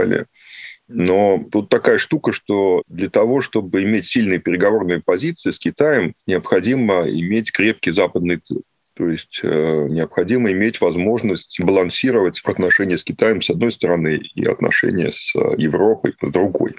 Но 0.93 1.45
тут 1.51 1.69
такая 1.69 1.97
штука, 1.97 2.31
что 2.31 2.83
для 2.87 3.09
того, 3.09 3.41
чтобы 3.41 3.83
иметь 3.83 4.07
сильные 4.07 4.39
переговорные 4.39 5.01
позиции 5.01 5.51
с 5.51 5.59
Китаем, 5.59 6.13
необходимо 6.27 7.09
иметь 7.09 7.51
крепкий 7.51 7.91
западный 7.91 8.37
тыл. 8.37 8.63
То 8.93 9.05
То 9.05 9.09
есть 9.09 9.39
э, 9.41 9.87
необходимо 9.89 10.51
иметь 10.51 10.81
возможность 10.81 11.61
балансировать 11.61 12.41
отношения 12.43 12.97
с 12.97 13.05
Китаем 13.05 13.41
с 13.41 13.49
одной 13.49 13.71
стороны 13.71 14.21
и 14.35 14.45
отношения 14.45 15.13
с 15.13 15.33
э, 15.33 15.39
Европой 15.57 16.13
с 16.21 16.29
другой. 16.29 16.75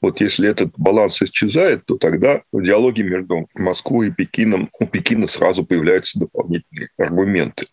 Вот 0.00 0.20
если 0.20 0.48
этот 0.48 0.72
баланс 0.76 1.22
исчезает, 1.22 1.84
то 1.86 1.96
тогда 1.96 2.42
в 2.50 2.60
диалоге 2.60 3.04
между 3.04 3.46
Москвой 3.54 4.08
и 4.08 4.10
Пекином 4.10 4.68
у 4.80 4.86
Пекина 4.86 5.28
сразу 5.28 5.64
появляются 5.64 6.18
дополнительные 6.18 6.88
аргументы. 6.98 7.66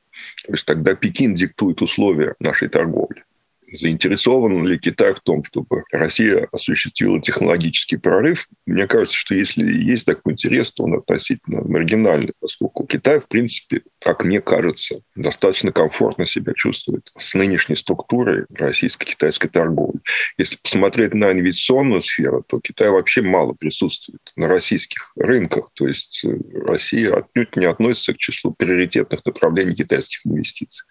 То 0.46 0.54
есть 0.54 0.66
тогда 0.66 0.94
Пекин 0.94 1.34
диктует 1.34 1.82
условия 1.82 2.36
нашей 2.40 2.70
торговли 2.70 3.24
заинтересован 3.72 4.66
ли 4.66 4.78
Китай 4.78 5.14
в 5.14 5.20
том, 5.20 5.44
чтобы 5.44 5.84
Россия 5.92 6.48
осуществила 6.52 7.22
технологический 7.22 7.98
прорыв. 7.98 8.48
Мне 8.66 8.88
кажется, 8.88 9.18
что 9.18 9.36
если 9.36 9.66
есть 9.66 10.06
такой 10.06 10.34
интерес, 10.34 10.72
то 10.72 10.84
он 10.84 10.96
относительно 10.96 11.62
маргинальный, 11.62 12.34
поскольку 12.40 12.86
Китай, 12.86 13.20
в 13.20 13.28
принципе, 13.28 13.82
как 14.00 14.24
мне 14.24 14.42
кажется, 14.42 15.02
достаточно 15.16 15.72
комфортно 15.72 16.26
себя 16.26 16.54
чувствует 16.56 17.12
с 17.18 17.34
нынешней 17.34 17.76
структурой 17.76 18.46
российско-китайской 18.54 19.48
торговли. 19.48 20.00
Если 20.38 20.58
посмотреть 20.58 21.14
на 21.14 21.32
инвестиционную 21.32 22.02
сферу, 22.02 22.44
то 22.48 22.60
Китай 22.60 22.90
вообще 22.90 23.22
мало 23.22 23.54
присутствует 23.54 24.22
на 24.36 24.48
российских 24.48 25.12
рынках. 25.16 25.70
То 25.74 25.88
есть 25.88 26.24
э, 26.26 26.36
Россия 26.66 27.16
отнюдь 27.16 27.56
не 27.56 27.66
относится 27.66 28.14
к 28.14 28.18
числу 28.18 28.54
приоритетных 28.54 29.26
направлений 29.26 29.76
китайских 29.76 30.26
инвестиций. 30.26 30.86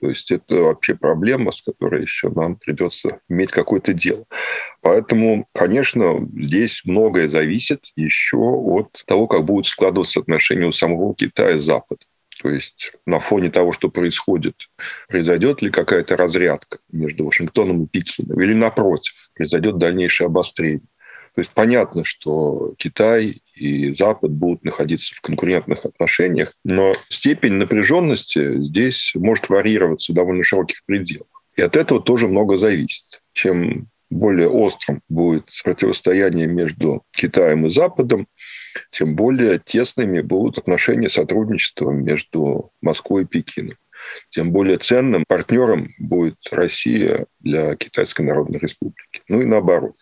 То 0.00 0.10
есть 0.10 0.30
это 0.30 0.56
вообще 0.56 0.94
проблема, 0.94 1.52
с 1.52 1.62
которой 1.62 2.02
еще 2.02 2.28
нам 2.28 2.56
придется 2.56 3.20
иметь 3.28 3.50
какое-то 3.50 3.94
дело. 3.94 4.24
Поэтому, 4.82 5.48
конечно, 5.54 6.26
здесь 6.36 6.82
многое 6.84 7.28
зависит 7.28 7.86
еще 7.96 8.36
от 8.36 9.02
того, 9.06 9.26
как 9.26 9.44
будут 9.44 9.66
складываться 9.66 10.20
отношения 10.20 10.66
у 10.66 10.72
самого 10.72 11.14
Китая 11.14 11.58
с 11.58 11.64
Западом. 11.64 12.06
То 12.42 12.50
есть 12.50 12.92
на 13.06 13.18
фоне 13.18 13.50
того, 13.50 13.72
что 13.72 13.88
происходит, 13.88 14.68
произойдет 15.08 15.62
ли 15.62 15.70
какая-то 15.70 16.16
разрядка 16.16 16.78
между 16.92 17.24
Вашингтоном 17.24 17.84
и 17.84 17.86
Пекином, 17.88 18.40
или 18.40 18.52
напротив, 18.52 19.14
произойдет 19.34 19.78
дальнейшее 19.78 20.26
обострение. 20.26 20.86
То 21.36 21.40
есть 21.40 21.50
понятно, 21.50 22.02
что 22.02 22.72
Китай 22.78 23.42
и 23.54 23.92
Запад 23.92 24.30
будут 24.30 24.64
находиться 24.64 25.14
в 25.14 25.20
конкурентных 25.20 25.84
отношениях, 25.84 26.54
но 26.64 26.94
степень 27.10 27.52
напряженности 27.52 28.58
здесь 28.58 29.12
может 29.14 29.50
варьироваться 29.50 30.12
в 30.12 30.14
довольно 30.14 30.42
широких 30.42 30.82
пределах. 30.86 31.28
И 31.54 31.60
от 31.60 31.76
этого 31.76 32.00
тоже 32.00 32.26
много 32.26 32.56
зависит. 32.56 33.22
Чем 33.34 33.88
более 34.08 34.48
острым 34.48 35.02
будет 35.10 35.50
противостояние 35.62 36.46
между 36.46 37.02
Китаем 37.14 37.66
и 37.66 37.68
Западом, 37.68 38.28
тем 38.90 39.14
более 39.14 39.58
тесными 39.58 40.22
будут 40.22 40.56
отношения 40.56 41.10
сотрудничества 41.10 41.90
между 41.90 42.72
Москвой 42.80 43.24
и 43.24 43.26
Пекином. 43.26 43.76
Тем 44.30 44.52
более 44.52 44.78
ценным 44.78 45.26
партнером 45.28 45.92
будет 45.98 46.38
Россия 46.50 47.26
для 47.40 47.76
Китайской 47.76 48.22
Народной 48.22 48.58
Республики. 48.58 49.20
Ну 49.28 49.42
и 49.42 49.44
наоборот. 49.44 49.96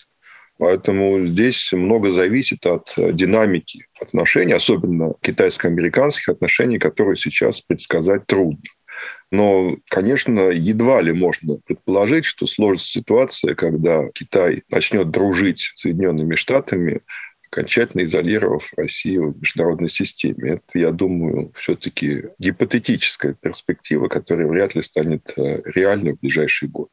Поэтому 0.58 1.24
здесь 1.26 1.72
много 1.72 2.12
зависит 2.12 2.64
от 2.66 2.92
э, 2.96 3.12
динамики 3.12 3.86
отношений, 4.00 4.52
особенно 4.52 5.14
китайско-американских 5.20 6.28
отношений, 6.28 6.78
которые 6.78 7.16
сейчас 7.16 7.60
предсказать 7.60 8.26
трудно. 8.26 8.62
Но, 9.32 9.76
конечно, 9.88 10.50
едва 10.50 11.02
ли 11.02 11.12
можно 11.12 11.56
предположить, 11.66 12.24
что 12.24 12.46
сложится 12.46 12.86
ситуация, 12.86 13.56
когда 13.56 14.08
Китай 14.14 14.62
начнет 14.68 15.10
дружить 15.10 15.72
с 15.74 15.80
Соединенными 15.80 16.36
Штатами, 16.36 17.00
окончательно 17.50 18.02
изолировав 18.02 18.72
Россию 18.76 19.32
в 19.32 19.40
международной 19.40 19.88
системе. 19.88 20.52
Это, 20.52 20.78
я 20.78 20.90
думаю, 20.90 21.52
все-таки 21.56 22.24
гипотетическая 22.38 23.34
перспектива, 23.34 24.08
которая 24.08 24.46
вряд 24.46 24.74
ли 24.74 24.82
станет 24.82 25.32
э, 25.36 25.62
реальной 25.74 26.12
в 26.12 26.20
ближайший 26.20 26.68
год. 26.68 26.88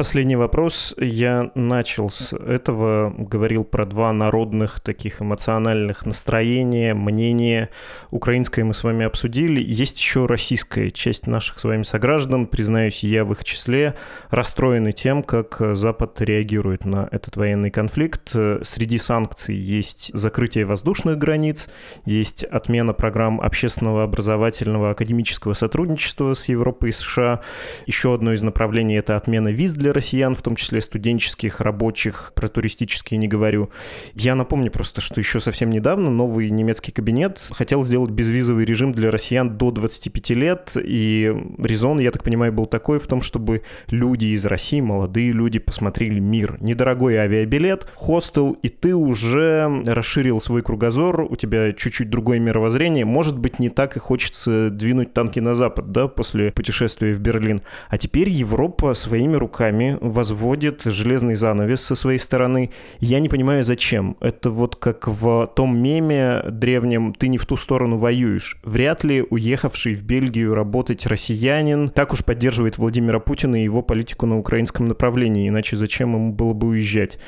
Последний 0.00 0.36
вопрос. 0.36 0.94
Я 0.96 1.50
начал 1.54 2.08
с 2.08 2.32
этого, 2.32 3.12
говорил 3.18 3.64
про 3.64 3.84
два 3.84 4.14
народных 4.14 4.80
таких 4.80 5.20
эмоциональных 5.20 6.06
настроения, 6.06 6.94
мнения. 6.94 7.68
Украинское 8.10 8.64
мы 8.64 8.72
с 8.72 8.82
вами 8.82 9.04
обсудили. 9.04 9.60
Есть 9.60 9.98
еще 9.98 10.24
российская 10.24 10.88
часть 10.88 11.26
наших 11.26 11.58
с 11.58 11.64
вами 11.64 11.82
сограждан, 11.82 12.46
признаюсь, 12.46 13.04
я 13.04 13.26
в 13.26 13.32
их 13.32 13.44
числе, 13.44 13.94
расстроены 14.30 14.92
тем, 14.92 15.22
как 15.22 15.60
Запад 15.74 16.18
реагирует 16.22 16.86
на 16.86 17.06
этот 17.12 17.36
военный 17.36 17.70
конфликт. 17.70 18.30
Среди 18.30 18.96
санкций 18.96 19.54
есть 19.54 20.12
закрытие 20.14 20.64
воздушных 20.64 21.18
границ, 21.18 21.68
есть 22.06 22.42
отмена 22.42 22.94
программ 22.94 23.38
общественного, 23.38 24.04
образовательного, 24.04 24.92
академического 24.92 25.52
сотрудничества 25.52 26.32
с 26.32 26.48
Европой 26.48 26.88
и 26.88 26.92
США. 26.92 27.42
Еще 27.84 28.14
одно 28.14 28.32
из 28.32 28.40
направлений— 28.40 28.94
это 28.96 29.18
отмена 29.18 29.48
виз 29.48 29.74
для 29.74 29.89
россиян, 29.92 30.34
в 30.34 30.42
том 30.42 30.56
числе 30.56 30.80
студенческих, 30.80 31.60
рабочих, 31.60 32.32
про 32.34 32.48
туристические 32.48 33.18
не 33.18 33.28
говорю. 33.28 33.70
Я 34.14 34.34
напомню 34.34 34.70
просто, 34.70 35.00
что 35.00 35.20
еще 35.20 35.40
совсем 35.40 35.70
недавно 35.70 36.10
новый 36.10 36.50
немецкий 36.50 36.92
кабинет 36.92 37.40
хотел 37.50 37.84
сделать 37.84 38.10
безвизовый 38.10 38.64
режим 38.64 38.92
для 38.92 39.10
россиян 39.10 39.56
до 39.56 39.70
25 39.70 40.30
лет, 40.30 40.72
и 40.76 41.34
резон, 41.58 41.98
я 42.00 42.10
так 42.10 42.22
понимаю, 42.22 42.52
был 42.52 42.66
такой 42.66 42.98
в 42.98 43.06
том, 43.06 43.20
чтобы 43.20 43.62
люди 43.88 44.26
из 44.26 44.44
России, 44.44 44.80
молодые 44.80 45.32
люди, 45.32 45.58
посмотрели 45.58 46.18
мир. 46.20 46.56
Недорогой 46.60 47.16
авиабилет, 47.16 47.88
хостел, 47.94 48.52
и 48.62 48.68
ты 48.68 48.94
уже 48.94 49.82
расширил 49.86 50.40
свой 50.40 50.62
кругозор, 50.62 51.22
у 51.22 51.36
тебя 51.36 51.72
чуть-чуть 51.72 52.10
другое 52.10 52.38
мировоззрение, 52.38 53.04
может 53.04 53.38
быть, 53.38 53.58
не 53.58 53.70
так 53.70 53.96
и 53.96 54.00
хочется 54.00 54.70
двинуть 54.70 55.12
танки 55.12 55.40
на 55.40 55.54
запад, 55.54 55.92
да, 55.92 56.08
после 56.08 56.52
путешествия 56.52 57.12
в 57.12 57.20
Берлин. 57.20 57.62
А 57.88 57.98
теперь 57.98 58.28
Европа 58.28 58.94
своими 58.94 59.36
руками 59.36 59.79
возводит 60.00 60.82
железный 60.84 61.34
занавес 61.34 61.80
со 61.80 61.94
своей 61.94 62.18
стороны. 62.18 62.70
Я 62.98 63.20
не 63.20 63.28
понимаю, 63.28 63.64
зачем. 63.64 64.16
Это 64.20 64.50
вот 64.50 64.76
как 64.76 65.08
в 65.08 65.50
том 65.54 65.78
меме 65.78 66.42
древнем 66.48 67.14
«ты 67.14 67.28
не 67.28 67.38
в 67.38 67.46
ту 67.46 67.56
сторону 67.56 67.96
воюешь». 67.96 68.58
Вряд 68.62 69.04
ли 69.04 69.24
уехавший 69.28 69.94
в 69.94 70.02
Бельгию 70.02 70.54
работать 70.54 71.06
россиянин 71.06 71.88
так 71.88 72.12
уж 72.12 72.24
поддерживает 72.24 72.78
Владимира 72.78 73.18
Путина 73.20 73.60
и 73.60 73.64
его 73.64 73.82
политику 73.82 74.26
на 74.26 74.38
украинском 74.38 74.86
направлении, 74.86 75.48
иначе 75.48 75.76
зачем 75.76 76.14
ему 76.14 76.32
было 76.32 76.52
бы 76.52 76.68
уезжать? 76.68 77.18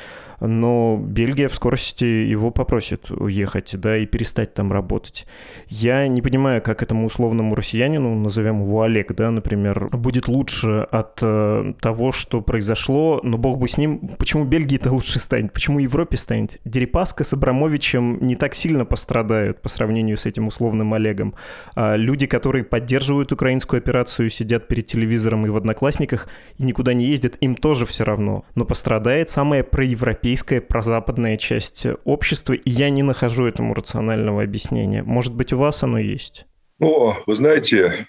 но 0.47 1.01
Бельгия 1.01 1.49
в 1.49 1.55
скорости 1.55 2.05
его 2.05 2.51
попросит 2.51 3.11
уехать, 3.11 3.79
да, 3.79 3.97
и 3.97 4.07
перестать 4.07 4.55
там 4.55 4.73
работать. 4.73 5.27
Я 5.69 6.09
не 6.09 6.21
понимаю, 6.21 6.61
как 6.61 6.83
этому 6.83 7.07
условному 7.07 7.55
россиянину, 7.55 8.15
назовем 8.15 8.62
его 8.62 8.83
Олег, 8.83 9.15
да, 9.15 9.31
например, 9.31 9.88
будет 9.93 10.27
лучше 10.29 10.87
от 10.91 11.19
э, 11.23 11.75
того, 11.81 12.12
что 12.12 12.32
произошло, 12.40 13.21
но 13.23 13.37
бог 13.37 13.59
бы 13.59 13.68
с 13.68 13.79
ним, 13.79 14.16
почему 14.18 14.45
Бельгии-то 14.45 14.92
лучше 14.92 15.18
станет, 15.18 15.53
почему 15.53 15.79
Европе 15.79 16.16
станет? 16.16 16.59
Дерипаска 16.64 17.25
с 17.25 17.33
Абрамовичем 17.33 18.18
не 18.21 18.37
так 18.37 18.55
сильно 18.55 18.85
пострадают 18.85 19.61
по 19.61 19.68
сравнению 19.68 20.16
с 20.16 20.27
этим 20.27 20.47
условным 20.47 20.95
Олегом. 20.95 21.35
А 21.75 21.97
люди, 21.97 22.27
которые 22.27 22.64
поддерживают 22.64 23.33
украинскую 23.33 23.79
операцию, 23.79 24.31
сидят 24.31 24.68
перед 24.68 24.87
телевизором 24.87 25.47
и 25.47 25.51
в 25.51 25.57
Одноклассниках 25.57 26.29
и 26.59 26.64
никуда 26.64 26.95
не 26.95 27.07
ездят, 27.07 27.37
им 27.40 27.55
тоже 27.57 27.87
все 27.87 28.05
равно. 28.05 28.45
Но 28.55 28.64
пострадает 28.64 29.31
самая 29.31 29.62
проевропейская 29.62 30.23
европейская 30.23 30.61
прозападная 30.61 31.37
часть 31.37 31.87
общества, 32.05 32.53
и 32.53 32.71
я 32.71 32.90
не 32.90 33.03
нахожу 33.03 33.47
этому 33.47 33.75
рационального 33.75 34.42
объяснения. 34.42 35.03
Может 35.03 35.35
быть, 35.35 35.53
у 35.53 35.59
вас 35.59 35.83
оно 35.83 35.99
есть? 35.99 36.47
О, 36.81 37.16
вы 37.27 37.35
знаете, 37.35 38.07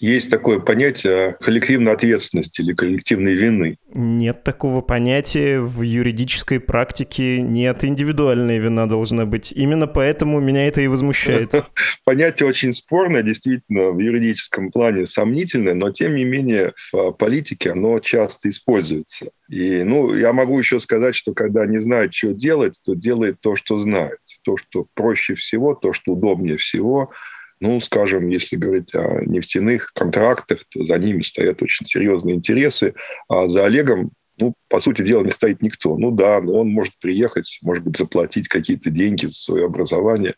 есть 0.00 0.30
такое 0.30 0.58
понятие 0.58 1.36
коллективной 1.40 1.92
ответственности 1.92 2.62
или 2.62 2.72
коллективной 2.72 3.34
вины. 3.34 3.76
Нет 3.94 4.42
такого 4.42 4.80
понятия 4.80 5.60
в 5.60 5.82
юридической 5.82 6.58
практике. 6.58 7.42
Нет, 7.42 7.84
индивидуальная 7.84 8.58
вина 8.58 8.88
должна 8.88 9.26
быть. 9.26 9.52
Именно 9.52 9.86
поэтому 9.86 10.40
меня 10.40 10.66
это 10.66 10.80
и 10.80 10.86
возмущает. 10.86 11.50
Понятие 12.04 12.48
очень 12.48 12.72
спорное, 12.72 13.22
действительно, 13.22 13.90
в 13.90 13.98
юридическом 13.98 14.70
плане 14.70 15.04
сомнительное, 15.04 15.74
но 15.74 15.90
тем 15.90 16.16
не 16.16 16.24
менее 16.24 16.72
в 16.92 17.12
политике 17.12 17.72
оно 17.72 17.98
часто 18.00 18.48
используется. 18.48 19.26
И, 19.50 19.82
ну, 19.82 20.14
я 20.14 20.32
могу 20.32 20.58
еще 20.58 20.80
сказать, 20.80 21.14
что 21.14 21.34
когда 21.34 21.66
не 21.66 21.78
знает, 21.78 22.14
что 22.14 22.32
делать, 22.32 22.80
то 22.82 22.94
делает 22.94 23.40
то, 23.40 23.54
что 23.54 23.76
знает. 23.76 24.18
То, 24.44 24.56
что 24.56 24.86
проще 24.94 25.34
всего, 25.34 25.74
то, 25.74 25.92
что 25.92 26.12
удобнее 26.12 26.56
всего– 26.56 27.10
ну, 27.60 27.78
скажем, 27.80 28.28
если 28.28 28.56
говорить 28.56 28.94
о 28.94 29.22
нефтяных 29.24 29.92
контрактах, 29.92 30.60
то 30.70 30.84
за 30.84 30.98
ними 30.98 31.22
стоят 31.22 31.62
очень 31.62 31.86
серьезные 31.86 32.36
интересы, 32.36 32.94
а 33.28 33.48
за 33.48 33.66
Олегом 33.66 34.12
ну, 34.40 34.54
по 34.68 34.80
сути 34.80 35.02
дела, 35.02 35.22
не 35.22 35.32
стоит 35.32 35.60
никто. 35.60 35.98
Ну 35.98 36.10
да, 36.10 36.38
он 36.38 36.70
может 36.70 36.94
приехать, 36.98 37.58
может 37.62 37.84
быть, 37.84 37.98
заплатить 37.98 38.48
какие-то 38.48 38.90
деньги 38.90 39.26
за 39.26 39.32
свое 39.32 39.66
образование. 39.66 40.34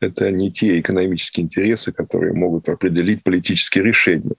Это 0.00 0.30
не 0.30 0.52
те 0.52 0.78
экономические 0.78 1.44
интересы, 1.44 1.92
которые 1.92 2.34
могут 2.34 2.68
определить 2.68 3.24
политические 3.24 3.84
решения. 3.84 4.34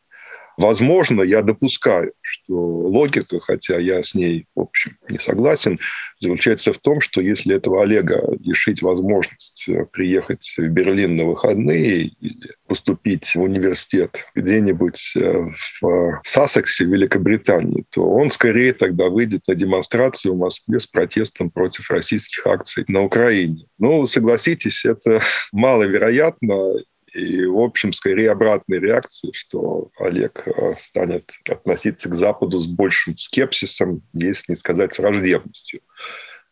Возможно, 0.57 1.21
я 1.21 1.41
допускаю, 1.41 2.13
что 2.21 2.53
логика, 2.53 3.39
хотя 3.39 3.79
я 3.79 4.03
с 4.03 4.13
ней, 4.13 4.45
в 4.55 4.61
общем, 4.61 4.97
не 5.09 5.19
согласен, 5.19 5.79
заключается 6.19 6.73
в 6.73 6.79
том, 6.79 7.01
что 7.01 7.21
если 7.21 7.55
этого 7.55 7.83
Олега 7.83 8.21
лишить 8.39 8.81
возможности 8.81 9.85
приехать 9.91 10.53
в 10.57 10.67
Берлин 10.67 11.15
на 11.15 11.25
выходные 11.25 12.07
или 12.19 12.51
поступить 12.67 13.33
в 13.35 13.41
университет 13.41 14.25
где-нибудь 14.35 15.13
э, 15.15 15.45
в 15.81 16.21
Сассексе, 16.23 16.85
Великобритании, 16.85 17.85
то 17.91 18.03
он 18.03 18.29
скорее 18.29 18.73
тогда 18.73 19.09
выйдет 19.09 19.41
на 19.47 19.55
демонстрацию 19.55 20.33
в 20.33 20.37
Москве 20.37 20.79
с 20.79 20.87
протестом 20.87 21.49
против 21.49 21.89
российских 21.89 22.45
акций 22.47 22.85
на 22.87 23.01
Украине. 23.01 23.65
Ну, 23.79 24.07
согласитесь, 24.07 24.85
это 24.85 25.21
маловероятно, 25.51 26.73
и, 27.13 27.45
в 27.45 27.59
общем, 27.59 27.93
скорее 27.93 28.31
обратной 28.31 28.79
реакции, 28.79 29.31
что 29.33 29.91
Олег 29.99 30.47
э, 30.47 30.73
станет 30.79 31.31
относиться 31.47 32.09
к 32.09 32.15
Западу 32.15 32.59
с 32.59 32.65
большим 32.65 33.15
скепсисом, 33.17 34.01
если 34.13 34.53
не 34.53 34.55
сказать 34.55 34.93
с 34.93 34.99
враждебностью. 34.99 35.81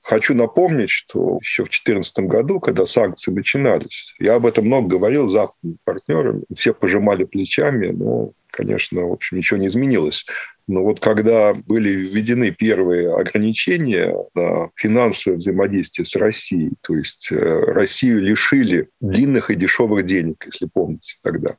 Хочу 0.02 0.34
напомнить, 0.34 0.90
что 0.90 1.38
еще 1.42 1.64
в 1.64 1.70
2014 1.70 2.20
году, 2.20 2.60
когда 2.60 2.86
санкции 2.86 3.32
начинались, 3.32 4.14
я 4.20 4.36
об 4.36 4.46
этом 4.46 4.66
много 4.66 4.90
говорил 4.90 5.30
с 5.30 5.34
западными 5.34 5.78
партнерами, 5.84 6.44
все 6.56 6.74
пожимали 6.74 7.24
плечами, 7.24 7.90
но, 7.90 8.32
конечно, 8.50 9.02
в 9.02 9.14
общем, 9.14 9.38
ничего 9.38 9.60
не 9.60 9.68
изменилось. 9.68 10.26
Но 10.68 10.84
вот 10.84 11.00
когда 11.00 11.54
были 11.54 11.90
введены 11.90 12.52
первые 12.52 13.14
ограничения 13.14 14.16
на 14.34 14.70
финансовое 14.76 15.38
взаимодействие 15.38 16.06
с 16.06 16.16
Россией, 16.16 16.72
то 16.82 16.96
есть 16.96 17.32
э, 17.32 17.36
Россию 17.36 18.22
лишили 18.22 18.90
длинных 19.02 19.52
и 19.52 19.56
дешевых 19.56 20.06
денег, 20.06 20.46
если 20.46 20.68
помните 20.72 21.16
тогда, 21.24 21.58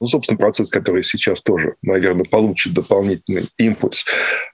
ну, 0.00 0.06
собственно, 0.06 0.38
процесс, 0.38 0.70
который 0.70 1.02
сейчас 1.02 1.42
тоже, 1.42 1.74
наверное, 1.82 2.24
получит 2.24 2.74
дополнительный 2.74 3.48
импульс. 3.58 4.04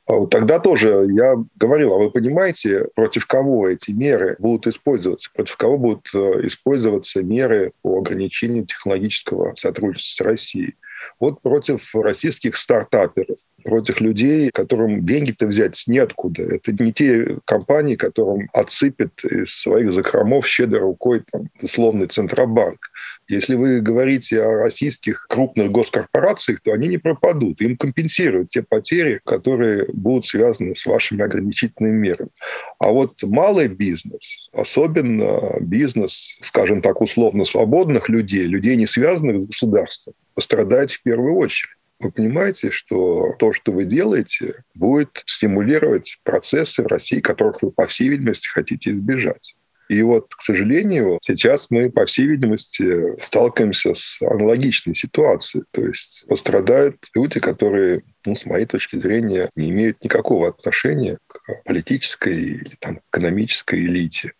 А 0.06 0.26
тогда 0.26 0.58
тоже 0.58 1.06
я 1.10 1.34
говорил, 1.56 1.92
а 1.92 1.98
вы 1.98 2.10
понимаете, 2.10 2.86
против 2.94 3.26
кого 3.26 3.68
эти 3.68 3.90
меры 3.90 4.36
будут 4.38 4.66
использоваться? 4.66 5.30
Против 5.34 5.56
кого 5.56 5.78
будут 5.78 6.08
э, 6.14 6.46
использоваться 6.46 7.22
меры 7.22 7.72
по 7.82 7.98
ограничению 7.98 8.66
технологического 8.66 9.54
сотрудничества 9.54 10.24
с 10.24 10.26
Россией? 10.26 10.74
Вот 11.20 11.42
против 11.42 11.94
российских 11.94 12.56
стартаперов, 12.56 13.38
против 13.64 14.00
людей, 14.00 14.50
которым 14.52 15.04
деньги-то 15.04 15.46
взять 15.46 15.82
неоткуда. 15.86 16.42
Это 16.42 16.72
не 16.72 16.92
те 16.92 17.38
компании, 17.44 17.94
которым 17.94 18.48
отсыпет 18.52 19.24
из 19.24 19.54
своих 19.54 19.92
закромов 19.92 20.46
щедрой 20.46 20.82
рукой 20.82 21.22
там, 21.32 21.48
условный 21.62 22.06
Центробанк. 22.06 22.78
Если 23.26 23.54
вы 23.54 23.80
говорите 23.80 24.42
о 24.42 24.58
российских 24.58 25.26
крупных 25.28 25.70
госкорпорациях, 25.70 26.60
то 26.60 26.72
они 26.72 26.88
не 26.88 26.98
пропадут. 26.98 27.60
Им 27.62 27.76
компенсируют 27.76 28.50
те 28.50 28.62
потери, 28.62 29.20
которые 29.24 29.86
будут 29.92 30.26
связаны 30.26 30.76
с 30.76 30.84
вашими 30.84 31.24
ограничительными 31.24 31.96
мерами. 31.96 32.30
А 32.78 32.90
вот 32.90 33.22
малый 33.22 33.68
бизнес, 33.68 34.50
особенно 34.52 35.56
бизнес, 35.60 36.36
скажем 36.42 36.82
так, 36.82 37.00
условно 37.00 37.44
свободных 37.44 38.08
людей, 38.10 38.44
людей, 38.44 38.76
не 38.76 38.86
связанных 38.86 39.40
с 39.40 39.46
государством, 39.46 40.14
пострадает 40.34 40.90
в 40.90 41.02
первую 41.02 41.36
очередь. 41.36 41.73
Вы 42.00 42.10
понимаете, 42.10 42.70
что 42.70 43.34
то, 43.38 43.52
что 43.52 43.72
вы 43.72 43.84
делаете, 43.84 44.64
будет 44.74 45.22
стимулировать 45.26 46.18
процессы 46.24 46.82
в 46.82 46.86
России, 46.86 47.20
которых 47.20 47.62
вы, 47.62 47.70
по 47.70 47.86
всей 47.86 48.08
видимости, 48.08 48.48
хотите 48.48 48.90
избежать. 48.90 49.54
И 49.88 50.02
вот, 50.02 50.34
к 50.34 50.42
сожалению, 50.42 51.18
сейчас 51.22 51.70
мы, 51.70 51.90
по 51.90 52.06
всей 52.06 52.26
видимости, 52.26 53.16
сталкиваемся 53.18 53.92
с 53.94 54.22
аналогичной 54.22 54.94
ситуацией. 54.94 55.64
То 55.72 55.86
есть 55.86 56.24
пострадают 56.26 56.96
люди, 57.14 57.38
которые, 57.38 58.02
ну, 58.24 58.34
с 58.34 58.46
моей 58.46 58.64
точки 58.64 58.96
зрения, 58.96 59.50
не 59.56 59.70
имеют 59.70 60.02
никакого 60.02 60.48
отношения 60.48 61.18
к 61.26 61.62
политической 61.64 62.34
или 62.34 62.76
там, 62.80 63.00
экономической 63.10 63.84
элите. 63.84 64.32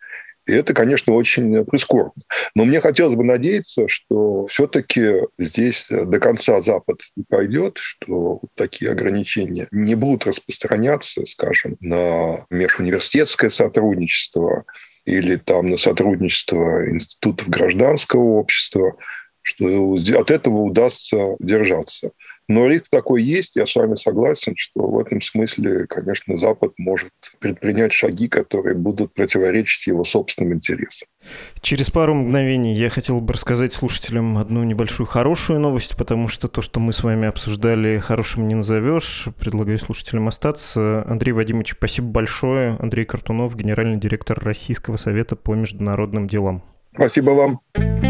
И 0.45 0.53
это, 0.53 0.73
конечно, 0.73 1.13
очень 1.13 1.65
прискорбно. 1.65 2.23
Но 2.55 2.65
мне 2.65 2.79
хотелось 2.81 3.15
бы 3.15 3.23
надеяться, 3.23 3.87
что 3.87 4.45
все-таки 4.47 5.21
здесь 5.39 5.85
до 5.89 6.19
конца 6.19 6.61
Запад 6.61 7.01
не 7.15 7.23
пойдет, 7.23 7.77
что 7.77 8.41
такие 8.55 8.91
ограничения 8.91 9.67
не 9.71 9.95
будут 9.95 10.27
распространяться, 10.27 11.25
скажем, 11.25 11.77
на 11.79 12.45
межуниверситетское 12.49 13.49
сотрудничество 13.49 14.65
или 15.05 15.37
там 15.37 15.67
на 15.67 15.77
сотрудничество 15.77 16.89
институтов 16.89 17.47
гражданского 17.49 18.23
общества, 18.39 18.95
что 19.41 19.95
от 20.19 20.31
этого 20.31 20.61
удастся 20.61 21.35
держаться. 21.39 22.11
Но 22.47 22.67
риск 22.67 22.89
такой 22.89 23.23
есть, 23.23 23.55
я 23.55 23.65
с 23.65 23.75
вами 23.75 23.95
согласен, 23.95 24.53
что 24.55 24.87
в 24.87 24.99
этом 24.99 25.21
смысле, 25.21 25.87
конечно, 25.87 26.37
Запад 26.37 26.73
может 26.77 27.11
предпринять 27.39 27.91
шаги, 27.91 28.27
которые 28.27 28.75
будут 28.75 29.13
противоречить 29.13 29.87
его 29.87 30.03
собственным 30.03 30.53
интересам. 30.53 31.07
Через 31.61 31.89
пару 31.89 32.13
мгновений 32.13 32.75
я 32.75 32.89
хотел 32.89 33.19
бы 33.19 33.33
рассказать 33.33 33.73
слушателям 33.73 34.37
одну 34.37 34.63
небольшую 34.63 35.07
хорошую 35.07 35.59
новость, 35.59 35.97
потому 35.97 36.27
что 36.27 36.47
то, 36.47 36.61
что 36.61 36.79
мы 36.79 36.93
с 36.93 37.03
вами 37.03 37.27
обсуждали, 37.27 37.97
хорошим 37.97 38.47
не 38.47 38.55
назовешь. 38.55 39.27
Предлагаю 39.39 39.79
слушателям 39.79 40.27
остаться. 40.27 41.03
Андрей 41.07 41.31
Вадимович, 41.31 41.71
спасибо 41.71 42.07
большое. 42.07 42.77
Андрей 42.79 43.05
Картунов, 43.05 43.55
генеральный 43.55 43.97
директор 43.97 44.39
Российского 44.39 44.97
совета 44.97 45.35
по 45.35 45.55
международным 45.55 46.27
делам. 46.27 46.63
Спасибо 46.93 47.31
вам. 47.31 48.04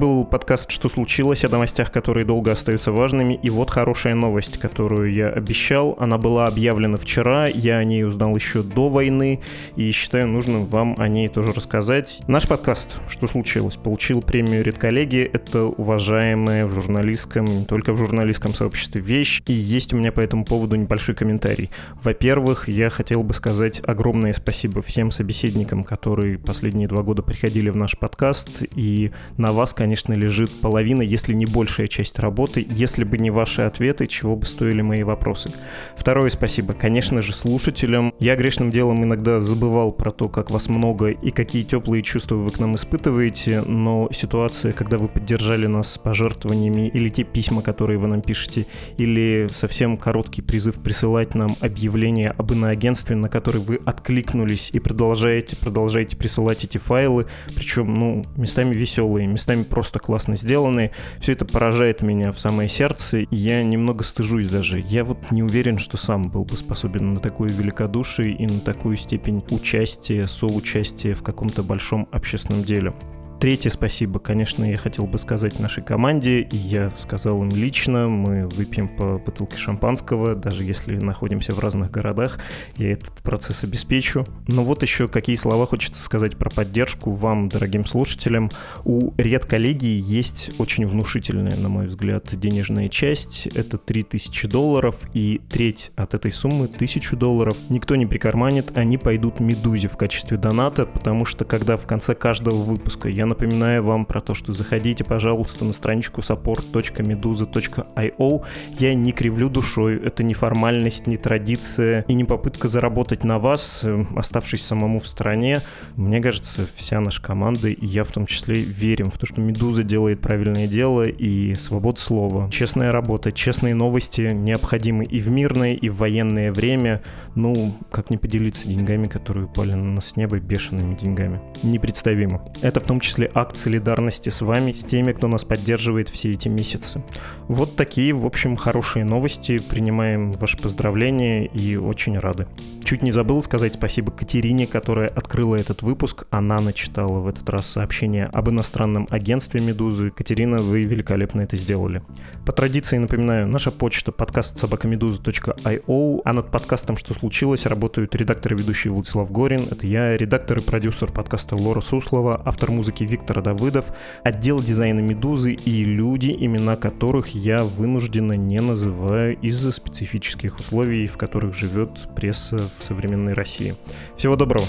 Был 0.00 0.24
подкаст 0.24 0.70
«Что 0.70 0.88
случилось?» 0.88 1.44
о 1.44 1.50
новостях, 1.50 1.92
которые 1.92 2.24
долго 2.24 2.52
остаются 2.52 2.90
важными. 2.90 3.34
И 3.34 3.50
вот 3.50 3.70
хорошая 3.70 4.14
новость, 4.14 4.56
которую 4.56 5.12
я 5.12 5.28
обещал. 5.28 5.94
Она 6.00 6.16
была 6.16 6.46
объявлена 6.46 6.96
вчера, 6.96 7.46
я 7.46 7.76
о 7.76 7.84
ней 7.84 8.02
узнал 8.04 8.34
еще 8.34 8.62
до 8.62 8.88
войны, 8.88 9.40
и 9.76 9.90
считаю 9.90 10.26
нужным 10.26 10.64
вам 10.64 10.94
о 10.96 11.06
ней 11.06 11.28
тоже 11.28 11.52
рассказать. 11.52 12.22
Наш 12.26 12.48
подкаст 12.48 12.96
«Что 13.10 13.26
случилось?» 13.26 13.76
получил 13.76 14.22
премию 14.22 14.64
«Редколлеги». 14.64 15.18
Это 15.30 15.64
уважаемая 15.64 16.64
в 16.64 16.72
журналистском, 16.72 17.44
не 17.44 17.66
только 17.66 17.92
в 17.92 17.98
журналистском 17.98 18.54
сообществе 18.54 19.02
вещь, 19.02 19.42
и 19.48 19.52
есть 19.52 19.92
у 19.92 19.98
меня 19.98 20.12
по 20.12 20.20
этому 20.20 20.46
поводу 20.46 20.76
небольшой 20.76 21.14
комментарий. 21.14 21.68
Во-первых, 22.02 22.70
я 22.70 22.88
хотел 22.88 23.22
бы 23.22 23.34
сказать 23.34 23.82
огромное 23.84 24.32
спасибо 24.32 24.80
всем 24.80 25.10
собеседникам, 25.10 25.84
которые 25.84 26.38
последние 26.38 26.88
два 26.88 27.02
года 27.02 27.20
приходили 27.20 27.68
в 27.68 27.76
наш 27.76 27.98
подкаст, 27.98 28.62
и 28.74 29.10
на 29.36 29.52
вас, 29.52 29.74
конечно, 29.74 29.89
лежит 30.14 30.50
половина, 30.60 31.02
если 31.02 31.34
не 31.34 31.46
большая 31.46 31.86
часть 31.86 32.18
работы, 32.18 32.66
если 32.68 33.04
бы 33.04 33.18
не 33.18 33.30
ваши 33.30 33.62
ответы, 33.62 34.06
чего 34.06 34.36
бы 34.36 34.46
стоили 34.46 34.82
мои 34.82 35.02
вопросы. 35.02 35.52
Второе 35.96 36.30
спасибо, 36.30 36.72
конечно 36.74 37.22
же, 37.22 37.32
слушателям. 37.32 38.14
Я 38.18 38.36
грешным 38.36 38.70
делом 38.70 39.04
иногда 39.04 39.40
забывал 39.40 39.92
про 39.92 40.10
то, 40.10 40.28
как 40.28 40.50
вас 40.50 40.68
много 40.68 41.08
и 41.10 41.30
какие 41.30 41.62
теплые 41.62 42.02
чувства 42.02 42.36
вы 42.36 42.50
к 42.50 42.58
нам 42.58 42.74
испытываете, 42.76 43.62
но 43.62 44.08
ситуация, 44.12 44.72
когда 44.72 44.98
вы 44.98 45.08
поддержали 45.08 45.66
нас 45.66 45.98
пожертвованиями, 45.98 46.88
или 46.88 47.08
те 47.08 47.24
письма, 47.24 47.62
которые 47.62 47.98
вы 47.98 48.08
нам 48.08 48.22
пишете, 48.22 48.66
или 48.96 49.48
совсем 49.52 49.96
короткий 49.96 50.42
призыв 50.42 50.80
присылать 50.82 51.34
нам 51.34 51.56
объявление 51.60 52.30
об 52.30 52.52
иноагентстве, 52.52 53.16
на 53.16 53.28
который 53.28 53.60
вы 53.60 53.80
откликнулись 53.84 54.70
и 54.72 54.78
продолжаете, 54.78 55.56
продолжаете 55.56 56.16
присылать 56.16 56.64
эти 56.64 56.78
файлы, 56.78 57.26
причем, 57.54 57.94
ну, 57.94 58.24
местами 58.36 58.74
веселые, 58.74 59.26
местами 59.26 59.62
просто 59.62 59.79
классно 59.98 60.36
сделаны. 60.36 60.90
Все 61.18 61.32
это 61.32 61.44
поражает 61.44 62.02
меня 62.02 62.32
в 62.32 62.40
самое 62.40 62.68
сердце, 62.68 63.26
я 63.30 63.62
немного 63.62 64.04
стыжусь 64.04 64.48
даже. 64.48 64.80
Я 64.80 65.04
вот 65.04 65.30
не 65.30 65.42
уверен, 65.42 65.78
что 65.78 65.96
сам 65.96 66.30
был 66.30 66.44
бы 66.44 66.56
способен 66.56 67.14
на 67.14 67.20
такое 67.20 67.48
великодушие 67.48 68.34
и 68.34 68.46
на 68.46 68.60
такую 68.60 68.96
степень 68.96 69.44
участия, 69.50 70.26
соучастия 70.26 71.14
в 71.14 71.22
каком-то 71.22 71.62
большом 71.62 72.08
общественном 72.12 72.64
деле. 72.64 72.94
Третье 73.40 73.70
спасибо, 73.70 74.18
конечно, 74.18 74.66
я 74.66 74.76
хотел 74.76 75.06
бы 75.06 75.16
сказать 75.16 75.58
нашей 75.60 75.82
команде, 75.82 76.42
и 76.42 76.56
я 76.56 76.92
сказал 76.94 77.42
им 77.42 77.48
лично, 77.48 78.06
мы 78.06 78.46
выпьем 78.46 78.86
по 78.86 79.16
бутылке 79.16 79.56
шампанского, 79.56 80.34
даже 80.34 80.62
если 80.62 80.98
находимся 80.98 81.54
в 81.54 81.58
разных 81.58 81.90
городах, 81.90 82.38
я 82.76 82.92
этот 82.92 83.14
процесс 83.22 83.64
обеспечу. 83.64 84.26
Но 84.46 84.62
вот 84.62 84.82
еще 84.82 85.08
какие 85.08 85.36
слова 85.36 85.64
хочется 85.64 86.02
сказать 86.02 86.36
про 86.36 86.50
поддержку 86.50 87.12
вам, 87.12 87.48
дорогим 87.48 87.86
слушателям. 87.86 88.50
У 88.84 89.14
редколлегии 89.16 89.98
есть 89.98 90.50
очень 90.58 90.86
внушительная, 90.86 91.56
на 91.56 91.70
мой 91.70 91.86
взгляд, 91.86 92.38
денежная 92.38 92.90
часть, 92.90 93.46
это 93.46 93.78
3000 93.78 94.48
долларов, 94.48 94.96
и 95.14 95.40
треть 95.48 95.92
от 95.96 96.12
этой 96.12 96.30
суммы, 96.30 96.66
1000 96.66 97.16
долларов, 97.16 97.56
никто 97.70 97.96
не 97.96 98.04
прикарманит, 98.04 98.76
они 98.76 98.98
пойдут 98.98 99.40
Медузе 99.40 99.88
в 99.88 99.96
качестве 99.96 100.36
доната, 100.36 100.84
потому 100.84 101.24
что 101.24 101.46
когда 101.46 101.78
в 101.78 101.86
конце 101.86 102.14
каждого 102.14 102.56
выпуска 102.56 103.08
я 103.08 103.29
напоминаю 103.30 103.82
вам 103.82 104.04
про 104.04 104.20
то, 104.20 104.34
что 104.34 104.52
заходите, 104.52 105.04
пожалуйста, 105.04 105.64
на 105.64 105.72
страничку 105.72 106.20
support.meduza.io. 106.20 108.44
Я 108.78 108.94
не 108.94 109.12
кривлю 109.12 109.48
душой, 109.48 109.96
это 109.96 110.22
не 110.22 110.34
формальность, 110.34 111.06
не 111.06 111.16
традиция 111.16 112.04
и 112.06 112.12
не 112.14 112.24
попытка 112.24 112.68
заработать 112.68 113.24
на 113.24 113.38
вас, 113.38 113.82
э, 113.84 114.04
оставшись 114.14 114.62
самому 114.62 115.00
в 115.00 115.08
стороне. 115.08 115.62
Мне 115.96 116.20
кажется, 116.20 116.68
вся 116.76 117.00
наша 117.00 117.22
команда, 117.22 117.68
и 117.68 117.86
я 117.86 118.04
в 118.04 118.12
том 118.12 118.26
числе, 118.26 118.56
верим 118.56 119.10
в 119.10 119.16
то, 119.16 119.24
что 119.26 119.40
Медуза 119.40 119.82
делает 119.82 120.20
правильное 120.20 120.66
дело 120.66 121.06
и 121.06 121.54
свобода 121.54 122.00
слова. 122.00 122.50
Честная 122.50 122.92
работа, 122.92 123.32
честные 123.32 123.74
новости 123.74 124.32
необходимы 124.32 125.04
и 125.04 125.20
в 125.20 125.30
мирное, 125.30 125.74
и 125.74 125.88
в 125.88 125.96
военное 125.96 126.52
время. 126.52 127.02
Ну, 127.34 127.74
как 127.90 128.10
не 128.10 128.16
поделиться 128.16 128.68
деньгами, 128.68 129.06
которые 129.06 129.46
упали 129.46 129.72
на 129.72 129.94
нас 129.94 130.08
с 130.08 130.16
неба, 130.16 130.38
бешеными 130.38 130.96
деньгами. 130.96 131.40
Непредставимо. 131.62 132.44
Это 132.60 132.80
в 132.80 132.86
том 132.86 133.00
числе 133.00 133.19
акт 133.34 133.56
солидарности 133.56 134.30
с 134.30 134.40
вами, 134.40 134.72
с 134.72 134.84
теми, 134.84 135.12
кто 135.12 135.28
нас 135.28 135.44
поддерживает 135.44 136.08
все 136.08 136.32
эти 136.32 136.48
месяцы. 136.48 137.02
Вот 137.48 137.76
такие, 137.76 138.12
в 138.12 138.24
общем, 138.24 138.56
хорошие 138.56 139.04
новости. 139.04 139.58
Принимаем 139.58 140.32
ваши 140.32 140.56
поздравления 140.56 141.46
и 141.46 141.76
очень 141.76 142.18
рады. 142.18 142.46
Чуть 142.84 143.02
не 143.02 143.12
забыл 143.12 143.42
сказать 143.42 143.74
спасибо 143.74 144.10
Катерине, 144.10 144.66
которая 144.66 145.08
открыла 145.08 145.56
этот 145.56 145.82
выпуск. 145.82 146.26
Она 146.30 146.58
начитала 146.58 147.20
в 147.20 147.28
этот 147.28 147.48
раз 147.48 147.66
сообщение 147.66 148.26
об 148.26 148.48
иностранном 148.48 149.06
агентстве 149.10 149.60
«Медузы». 149.60 150.10
Катерина, 150.10 150.58
вы 150.58 150.84
великолепно 150.84 151.42
это 151.42 151.56
сделали. 151.56 152.02
По 152.44 152.52
традиции 152.52 152.98
напоминаю, 152.98 153.46
наша 153.46 153.70
почта 153.70 154.12
подкаст 154.12 154.58
собакамедуза.io, 154.58 156.22
а 156.24 156.32
над 156.32 156.50
подкастом 156.50 156.96
«Что 156.96 157.14
случилось?» 157.14 157.66
работают 157.66 158.14
редактор 158.14 158.54
и 158.54 158.56
ведущий 158.56 158.88
Владислав 158.88 159.30
Горин, 159.30 159.68
это 159.70 159.86
я, 159.86 160.16
редактор 160.16 160.58
и 160.58 160.62
продюсер 160.62 161.12
подкаста 161.12 161.56
Лора 161.56 161.80
Суслова, 161.80 162.40
автор 162.44 162.70
музыки 162.70 163.04
Виктор 163.10 163.42
Давыдов, 163.42 163.86
отдел 164.22 164.60
дизайна 164.60 165.00
«Медузы» 165.00 165.52
и 165.52 165.84
люди, 165.84 166.34
имена 166.38 166.76
которых 166.76 167.34
я 167.34 167.64
вынужденно 167.64 168.34
не 168.34 168.60
называю 168.60 169.36
из-за 169.40 169.72
специфических 169.72 170.58
условий, 170.58 171.06
в 171.08 171.16
которых 171.16 171.54
живет 171.54 172.08
пресса 172.14 172.58
в 172.78 172.84
современной 172.84 173.32
России. 173.32 173.74
Всего 174.16 174.36
доброго! 174.36 174.64